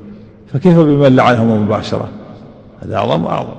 [0.52, 2.08] فكيف بمن لعنهما مباشرة؟
[2.82, 3.54] هذا أعظم وأعظم.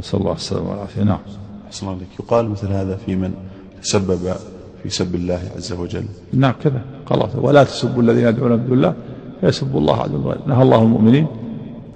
[0.00, 0.70] نسأل الله السلامة.
[0.70, 1.02] والعافية.
[1.02, 1.18] نعم.
[1.66, 3.34] أحسن الله يقال مثل هذا في من
[3.82, 4.34] تسبب
[4.82, 6.04] في سب الله عز وجل.
[6.32, 6.80] نعم كذا.
[7.06, 8.94] قال ولا تسبوا الذين يدعون من دون الله
[9.40, 11.26] فيسبوا الله عز وجل نهى الله المؤمنين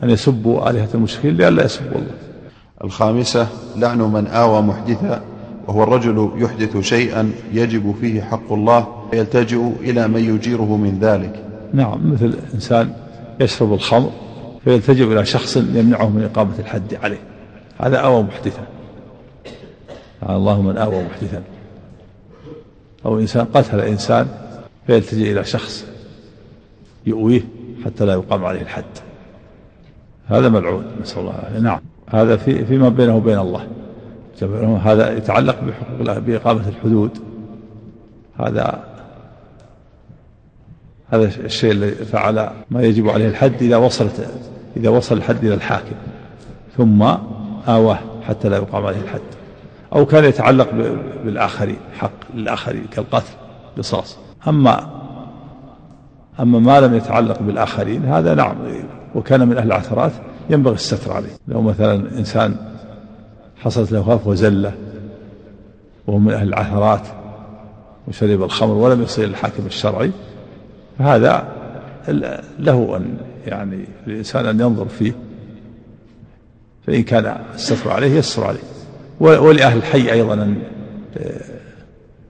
[0.03, 2.15] أن يسبوا آلهة المشركين لئلا يسبوا الله.
[2.85, 5.23] الخامسة لعن من آوى محدثا
[5.71, 11.45] وهو الرجل يحدث شيئا يجب فيه حق الله يلتجئ إلى من يجيره من ذلك.
[11.75, 12.93] نعم مثل إنسان
[13.41, 14.11] يشرب الخمر
[14.65, 17.19] فيلتجئ إلى شخص يمنعه من إقامة الحد عليه.
[17.79, 18.67] هذا أوى محدثا.
[20.23, 21.43] لعن الله من آوى محدثا.
[23.07, 24.27] أو إنسان قتل إنسان
[24.87, 25.87] فيلتجئ إلى شخص
[27.07, 27.43] يؤويه
[27.85, 28.85] حتى لا يقام عليه الحد.
[30.27, 33.67] هذا ملعون نسأل الله نعم هذا في فيما بينه وبين الله.
[34.83, 37.19] هذا يتعلق بحقوق بإقامة الحدود.
[38.39, 38.85] هذا
[41.09, 44.31] هذا الشيء الذي فعل ما يجب عليه الحد إذا وصلت
[44.77, 45.97] إذا وصل الحد إلى الحاكم.
[46.77, 47.03] ثم
[47.69, 49.21] آواه حتى لا يقام عليه الحد.
[49.95, 50.71] أو كان يتعلق
[51.25, 53.33] بالآخرين حق للآخرين كالقتل
[53.79, 54.19] قصاص.
[54.49, 55.01] أما
[56.41, 58.57] أما ما لم يتعلق بالآخرين هذا نعم
[59.15, 60.13] وكان من أهل العثرات
[60.51, 61.31] ينبغي الستر عليه.
[61.49, 62.57] لو مثلا إنسان
[63.61, 64.73] حصلت له خاف وزلة
[66.07, 67.07] وهو من أهل العثرات
[68.09, 70.11] وشرب الخمر ولم يصل الحاكم الشرعي.
[70.99, 71.49] فهذا
[72.59, 75.13] له أن يعني الإنسان أن ينظر فيه
[76.87, 78.61] فإن كان الستر عليه يستر عليه.
[79.21, 80.63] ولأهل الحي أيضا أن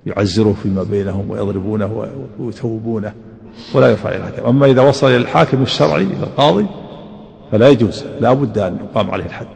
[0.06, 2.08] يعزروا فيما بينهم ويضربونه
[2.38, 3.12] ويثوبونه
[3.74, 4.46] ولا يرفع إلى الحاكم.
[4.46, 6.66] أما إذا وصل إلى الحاكم الشرعي إلى القاضي
[7.52, 9.46] فلا يجوز لا بد أن يقام عليه الحد.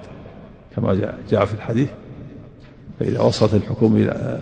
[0.76, 1.88] كما جاء, في الحديث
[3.00, 4.40] فإذا وصلت الحكومة إلى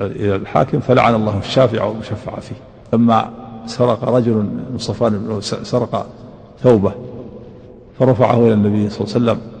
[0.00, 2.54] إلى الحاكم فلعن الله الشافع والمشفع فيه.
[2.92, 3.30] لما
[3.66, 6.06] سرق رجل من صفان سرق
[6.62, 6.92] ثوبه
[7.98, 9.54] فرفعه إلى النبي صلى الله عليه وسلم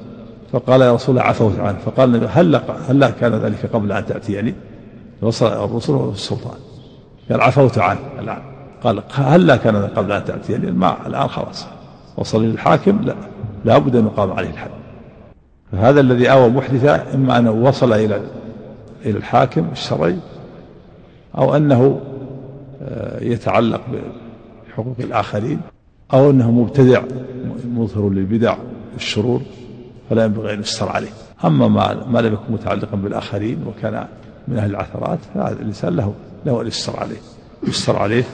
[0.52, 1.78] فقال يا رسول الله عفوت عنه.
[1.78, 2.56] فقال النبي هل
[2.88, 4.54] هل كان ذلك قبل أن تأتيني؟
[5.22, 6.58] وصل الرسول والسلطان
[7.30, 8.42] قال عفوت عنه الآن.
[8.84, 11.66] قال هل كان قبل أن تأتيني؟ ما الآن خلاص.
[12.16, 13.14] وصل للحاكم لا
[13.64, 14.70] لابد أن يقام عليه الحد.
[15.74, 18.20] فهذا الذي آوى محدثا إما أنه وصل إلى
[19.06, 20.16] إلى الحاكم الشرعي
[21.38, 22.00] أو أنه
[22.82, 23.80] آه، يتعلق
[24.68, 25.60] بحقوق الآخرين
[26.12, 27.02] أو أنه مبتدع
[27.74, 28.56] مظهر للبدع
[28.92, 29.42] والشرور
[30.10, 31.08] فلا ينبغي أن يستر عليه.
[31.44, 34.06] أما ما ما لم يكن متعلقا بالآخرين وكان
[34.48, 36.14] من أهل العثرات فهذا الإنسان له
[36.46, 37.16] له أن يستر عليه.
[37.68, 38.24] يستر عليه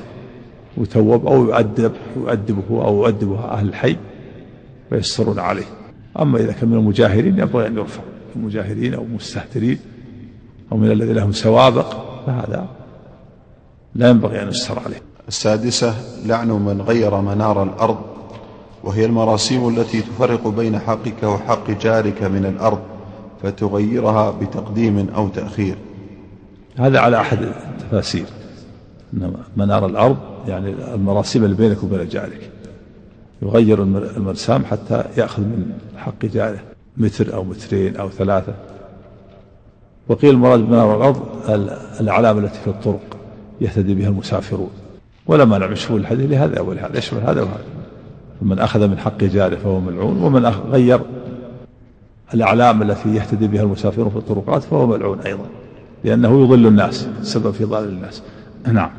[0.76, 3.96] يتوب أو يؤدب يؤدبه أو يؤدبه أهل الحي
[4.92, 5.79] ويسترون عليه.
[6.18, 8.02] أما إذا كان من المجاهرين ينبغي أن يرفع
[8.36, 9.78] المجاهرين أو المستهترين
[10.72, 11.96] أو من الذين لهم سوابق
[12.26, 12.68] فهذا
[13.94, 15.02] لا ينبغي أن يستر عليه.
[15.28, 15.94] السادسة
[16.26, 17.98] لعن من غير منار الأرض
[18.84, 22.80] وهي المراسيم التي تفرق بين حقك وحق جارك من الأرض
[23.42, 25.76] فتغيرها بتقديم أو تأخير.
[26.76, 28.26] هذا على أحد التفاسير.
[29.56, 30.16] منار الأرض
[30.48, 32.50] يعني المراسيم اللي بينك وبين جارك.
[33.42, 36.58] يغير المرسام حتى يأخذ من حق جاره
[36.96, 38.54] متر أو مترين أو ثلاثة.
[40.08, 41.22] وقيل المراد بمنار الأرض
[42.00, 43.16] الأعلام التي في الطرق
[43.60, 44.70] يهتدي بها المسافرون.
[45.26, 47.64] ولا مانع من شمول الحديث لهذا ولهذا يشمل هذا وهذا.
[48.40, 51.00] فمن أخذ من حق جاره فهو ملعون ومن غير
[52.34, 55.46] الأعلام التي يهتدي بها المسافرون في الطرقات فهو ملعون أيضا
[56.04, 58.22] لأنه يضل الناس سبب في ضلال الناس.
[58.72, 58.90] نعم.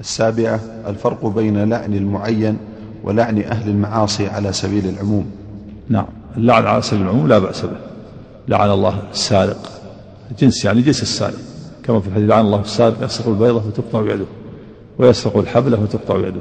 [0.00, 2.58] السابعة الفرق بين لعن المعين
[3.04, 5.30] ولعن أهل المعاصي على سبيل العموم.
[5.88, 6.06] نعم.
[6.36, 7.76] اللعن على سبيل العموم لا بأس به.
[8.48, 9.70] لعن الله السارق.
[10.38, 11.38] جنس يعني جنس السارق.
[11.82, 14.24] كما في الحديث لعن الله السارق يسرق البيضة فتقطع يده
[14.98, 16.40] ويسرق الحبل فتقطع يده.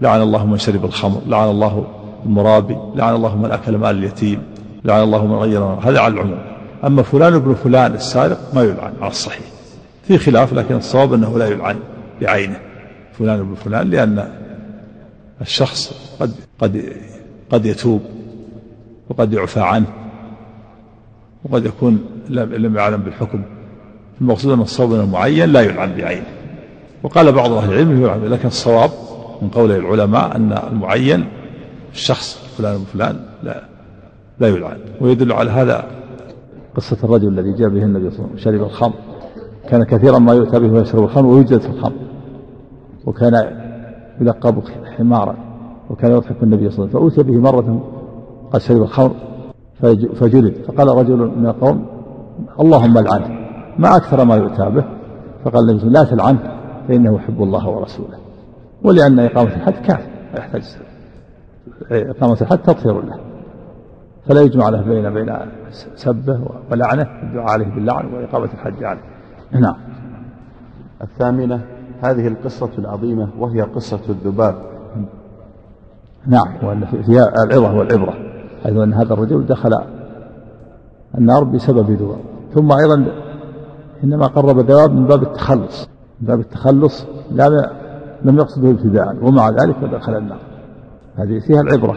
[0.00, 1.86] لعن الله من شرب الخمر لعن الله
[2.26, 4.42] المرابي لعن الله من أكل مال اليتيم
[4.84, 6.38] لعن الله من غير هذا على العموم.
[6.84, 9.46] أما فلان ابن فلان السارق ما يلعن على الصحيح.
[10.08, 11.76] في خلاف لكن الصواب أنه لا يلعن
[12.20, 12.60] بعينه.
[13.18, 14.28] فلان ابن فلان لأن
[15.40, 16.92] الشخص قد قد
[17.50, 18.00] قد يتوب
[19.10, 19.86] وقد يعفى عنه
[21.44, 23.42] وقد يكون لم يعلم بالحكم.
[24.20, 26.26] المقصود أن الصواب المعين لا يلعن بعينه
[27.02, 28.90] وقال بعض أهل العلم يلعن لكن الصواب
[29.42, 31.28] من قول العلماء أن المعين
[31.92, 33.64] الشخص فلان فلان لا
[34.38, 34.78] لا يلعن.
[35.00, 35.90] ويدل على هذا
[36.76, 38.94] قصة الرجل الذي جاء به النبي صلى الله عليه وسلم شرب الخمر.
[39.68, 41.96] كان كثيرا ما يؤتى به ويشرب الخمر ويوجد في الخمر.
[43.04, 43.65] وكان
[44.20, 44.62] يلقب
[44.96, 45.34] حمارا
[45.90, 47.22] وكان يضحك النبي صلى الله عليه وسلم.
[47.22, 47.84] فأوتي به مرة
[48.52, 49.14] قد شرب الخمر
[50.14, 50.54] فجلد.
[50.66, 51.86] فقال رجل من القوم
[52.60, 53.28] اللهم العنه
[53.78, 54.84] ما أكثر ما يؤتى به.
[55.44, 56.56] فقال النبي صلى الله عليه وسلم لا تلعنه
[56.88, 58.18] فإنه يحب الله ورسوله.
[58.82, 60.62] ولأن إقامة الحد كافي لا يحتاج
[61.90, 63.18] إقامة الحد تطهير له.
[64.26, 65.36] فلا يجمع له بين بين
[65.94, 66.40] سبه
[66.70, 67.06] ولعنه.
[67.22, 69.00] الدعاء عليه باللعن وإقامة الحج عليه.
[69.52, 69.76] نعم.
[71.02, 71.60] الثامنة
[72.02, 74.54] هذه القصة العظيمة وهي قصة الذباب.
[76.26, 76.54] نعم.
[76.62, 78.14] وأن فيها العظة والعبرة.
[78.62, 79.70] حيث أن هذا الرجل دخل
[81.18, 82.20] النار بسبب ذباب.
[82.54, 83.06] ثم أيضا
[84.04, 85.88] إنما قرب الذباب من باب التخلص.
[86.20, 87.70] من باب التخلص لا
[88.24, 90.40] لم يقصده ابتداء ومع ذلك دخل النار.
[91.16, 91.96] هذه فيها العبرة.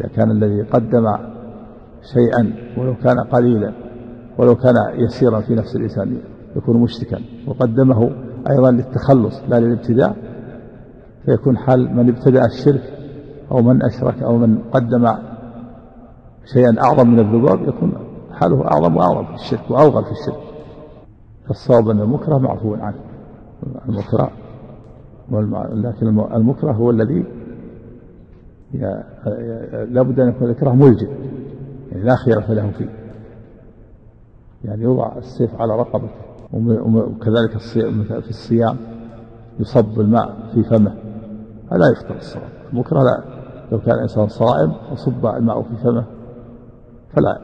[0.00, 1.16] إذا كان الذي قدم
[2.14, 3.72] شيئا ولو كان قليلا
[4.38, 6.18] ولو كان يسيرا في نفس الإنسان
[6.56, 8.10] يكون مشركا وقدمه
[8.50, 10.16] أيضا للتخلص لا للابتداء
[11.24, 12.82] فيكون حال من ابتدأ الشرك
[13.50, 15.08] أو من أشرك أو من قدم
[16.54, 17.92] شيئا أعظم من الذباب يكون
[18.32, 20.42] حاله أعظم وأعظم في الشرك وأوغل في الشرك.
[21.46, 22.96] فالصواب أن المكره معفو عنه.
[23.88, 24.30] المكره
[25.74, 27.24] لكن الم- المكره هو الذي
[29.88, 31.08] لابد أن يكون الإكراه ملجئ
[31.92, 32.88] يعني لا خيرة له فيه.
[34.64, 36.10] يعني يوضع السيف على رقبته.
[36.52, 37.58] وكذلك
[38.22, 38.76] في الصيام
[39.60, 40.94] يصب الماء في فمه
[41.70, 43.24] فلا يفطر الصائم المكره لا
[43.72, 46.04] لو كان الإنسان صائم وصب الماء في فمه
[47.14, 47.40] فلا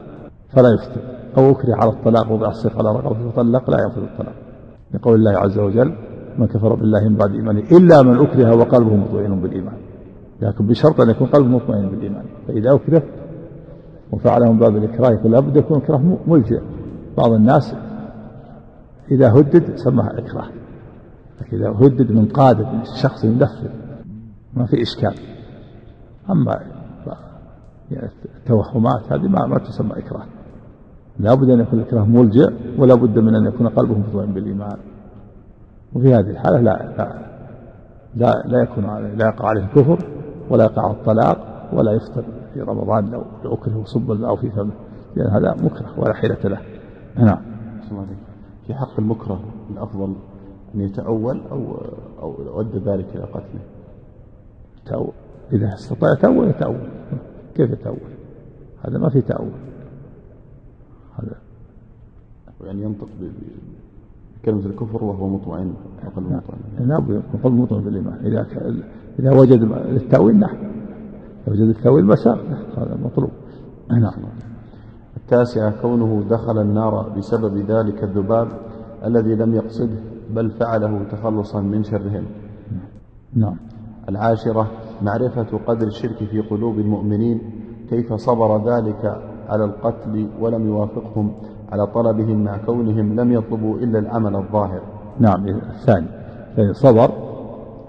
[0.49, 1.01] فلا يفطر.
[1.37, 4.33] أو أكره على الطلاق وضع السيف على رقبته فطلق لا ينفذ الطلاق.
[4.93, 5.93] لقول الله عز وجل
[6.37, 9.77] من كفر بالله من بعد إيمانه إلا من أكره وقلبه مطمئن بالإيمان.
[10.41, 12.25] لكن بشرط أن يكون قلبه مطمئن بالإيمان.
[12.47, 13.03] فإذا أكره
[14.11, 16.61] وفعله من باب الإكراه يكون لابد يكون إكراه ملجئ.
[17.17, 17.75] بعض الناس
[19.11, 20.49] إذا هدد سماها إكراه.
[21.41, 23.69] لكن إذا هدد من قادة من شخص ينفذ
[24.53, 25.15] ما في إشكال.
[26.29, 26.59] أما
[28.39, 30.25] التوهمات هذه ما ما تسمى إكراه.
[31.19, 34.77] لا بد أن يكون الإكراه ملجئ ولا بد من أن يكون قلبه مطمئن بالإيمان.
[35.93, 37.33] وفي هذه الحالة لا لا
[38.15, 40.07] لا, لا يكون عليه لا يقع عليه الكفر
[40.49, 42.23] ولا يقع الطلاق ولا يفطر
[42.53, 43.11] في رمضان
[43.43, 44.73] لو أكره وصب الماء في فمه
[45.15, 46.59] لأن هذا مكره ولا حيلة له.
[47.17, 47.41] نعم.
[48.67, 49.39] في حق المكره
[49.73, 50.15] الأفضل
[50.75, 51.77] أن يتأول أو
[52.21, 53.61] أو أدى ذلك إلى قتله.
[54.85, 55.11] تأول
[55.53, 56.89] إذا استطاع يتأول يتأول.
[57.55, 57.97] كيف يتأول؟
[58.85, 59.51] هذا ما في تأول.
[61.19, 61.35] هذا
[62.63, 63.07] يعني ينطق
[64.41, 65.73] بكلمة الكفر وهو مطمئن
[66.05, 66.87] وقلبه مطمئن.
[66.87, 68.25] لا بد يكون قلب مطمئن بالإيمان.
[68.25, 68.47] إذا
[69.19, 70.55] إذا وجد التأويل نعم.
[71.47, 72.37] إذا وجد التأويل مساء
[72.77, 73.31] هذا مطلوب.
[73.91, 74.13] نعم.
[75.23, 78.47] التاسعة كونه دخل النار بسبب ذلك الذباب
[79.05, 79.97] الذي لم يقصده
[80.29, 82.25] بل فعله تخلصا من شرهم.
[83.35, 83.57] نعم.
[84.09, 84.67] العاشرة
[85.01, 87.41] معرفة قدر الشرك في قلوب المؤمنين
[87.89, 91.33] كيف صبر ذلك على القتل ولم يوافقهم
[91.71, 94.81] على طلبهم مع كونهم لم يطلبوا إلا العمل الظاهر.
[95.19, 96.07] نعم الثاني
[96.57, 97.11] يعني صبر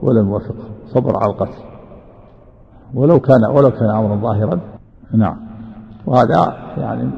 [0.03, 1.63] ولم يوافقه صبر على القتل.
[2.95, 4.61] ولو كان ولو كان أمرا ظاهرا
[5.13, 5.37] نعم.
[6.07, 7.11] وهذا يعني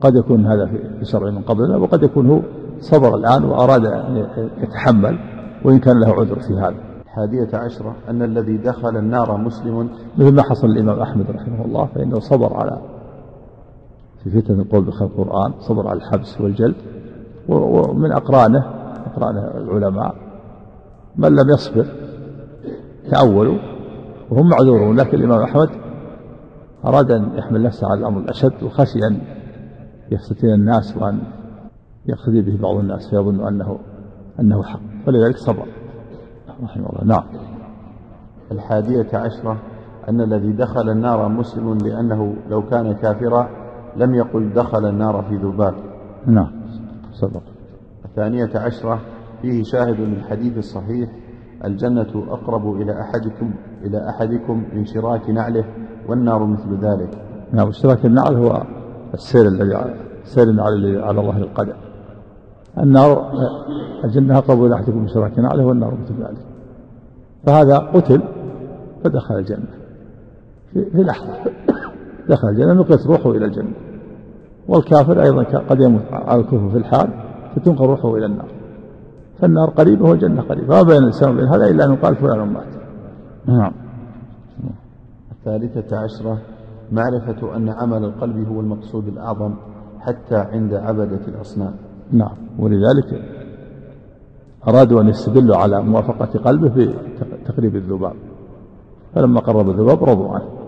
[0.00, 0.66] قد يكون هذا
[0.98, 2.40] في شرع من قبلنا وقد يكون هو
[2.80, 4.26] صبر الآن وأراد أن
[4.62, 5.18] يتحمل
[5.64, 6.90] وإن كان له عذر في هذا.
[7.10, 9.88] الحادية عشرة أن الذي دخل النار مسلم
[10.18, 12.78] مثل ما حصل الامام أحمد رحمه الله فإنه صبر على
[14.24, 16.74] في فتنه القول بخلق القرآن صبر على الحبس والجلد
[17.48, 18.64] ومن أقرانه
[19.06, 20.14] أقرانه العلماء
[21.16, 21.86] من لم يصبر
[23.10, 23.58] تأولوا
[24.30, 25.70] وهم معذورون لكن الإمام أحمد
[26.84, 29.20] أراد أن يحمل نفسه على الأمر الأشد وخشي أن
[30.10, 31.20] يفتتن الناس وأن
[32.06, 33.78] يقتدي به بعض الناس فيظن أنه
[34.40, 34.80] أنه حق.
[35.06, 35.66] فلذلك صبر.
[36.62, 37.04] رحمه الله.
[37.04, 37.24] نعم.
[38.52, 39.56] الحادية عشرة
[40.08, 43.48] أن الذي دخل النار مسلم لأنه لو كان كافرا
[43.96, 45.74] لم يقل دخل النار في ذباب.
[46.26, 46.50] نعم.
[47.12, 47.42] صدق
[48.04, 49.00] الثانية عشرة
[49.42, 51.10] فيه شاهد للحديث الصحيح
[51.64, 55.64] الجنة أقرب إلى أحدكم إلى أحدكم من شراك نعله
[56.08, 57.22] والنار مثل ذلك.
[57.52, 57.68] نعم.
[57.68, 58.62] اشتراك النعل هو
[59.14, 61.72] السير الذي على- سير الذي على ظهر القدم
[62.78, 63.32] النار
[64.04, 66.38] الجنة أقرب إلى أحدكم من شراك نعله والنار مثل ذلك.
[67.46, 68.22] فهذا قتل
[69.04, 69.66] فدخل الجنة.
[70.72, 71.32] في, لحظة
[72.28, 73.72] دخل الجنة نقلت روحه إلى الجنة.
[74.68, 77.08] والكافر أيضا قد يموت على الكفر في الحال
[77.56, 78.48] فتنقل روحه إلى النار.
[79.38, 80.66] فالنار قريبة والجنة قريبة.
[80.66, 82.64] ما بين الإنسان وبين هذا إلا أن يقال فلان مات.
[83.46, 83.72] نعم.
[85.32, 86.38] الثالثة عشرة
[86.92, 89.54] معرفة أن عمل القلب هو المقصود الأعظم
[90.00, 91.74] حتى عند عبدة الأصنام.
[92.12, 92.36] نعم.
[92.58, 93.22] ولذلك
[94.68, 96.94] أرادوا أن يستدلوا على موافقة قلبه
[97.42, 98.14] بتقريب الذباب.
[99.14, 100.59] فلما قرب الذباب رضوا عنه.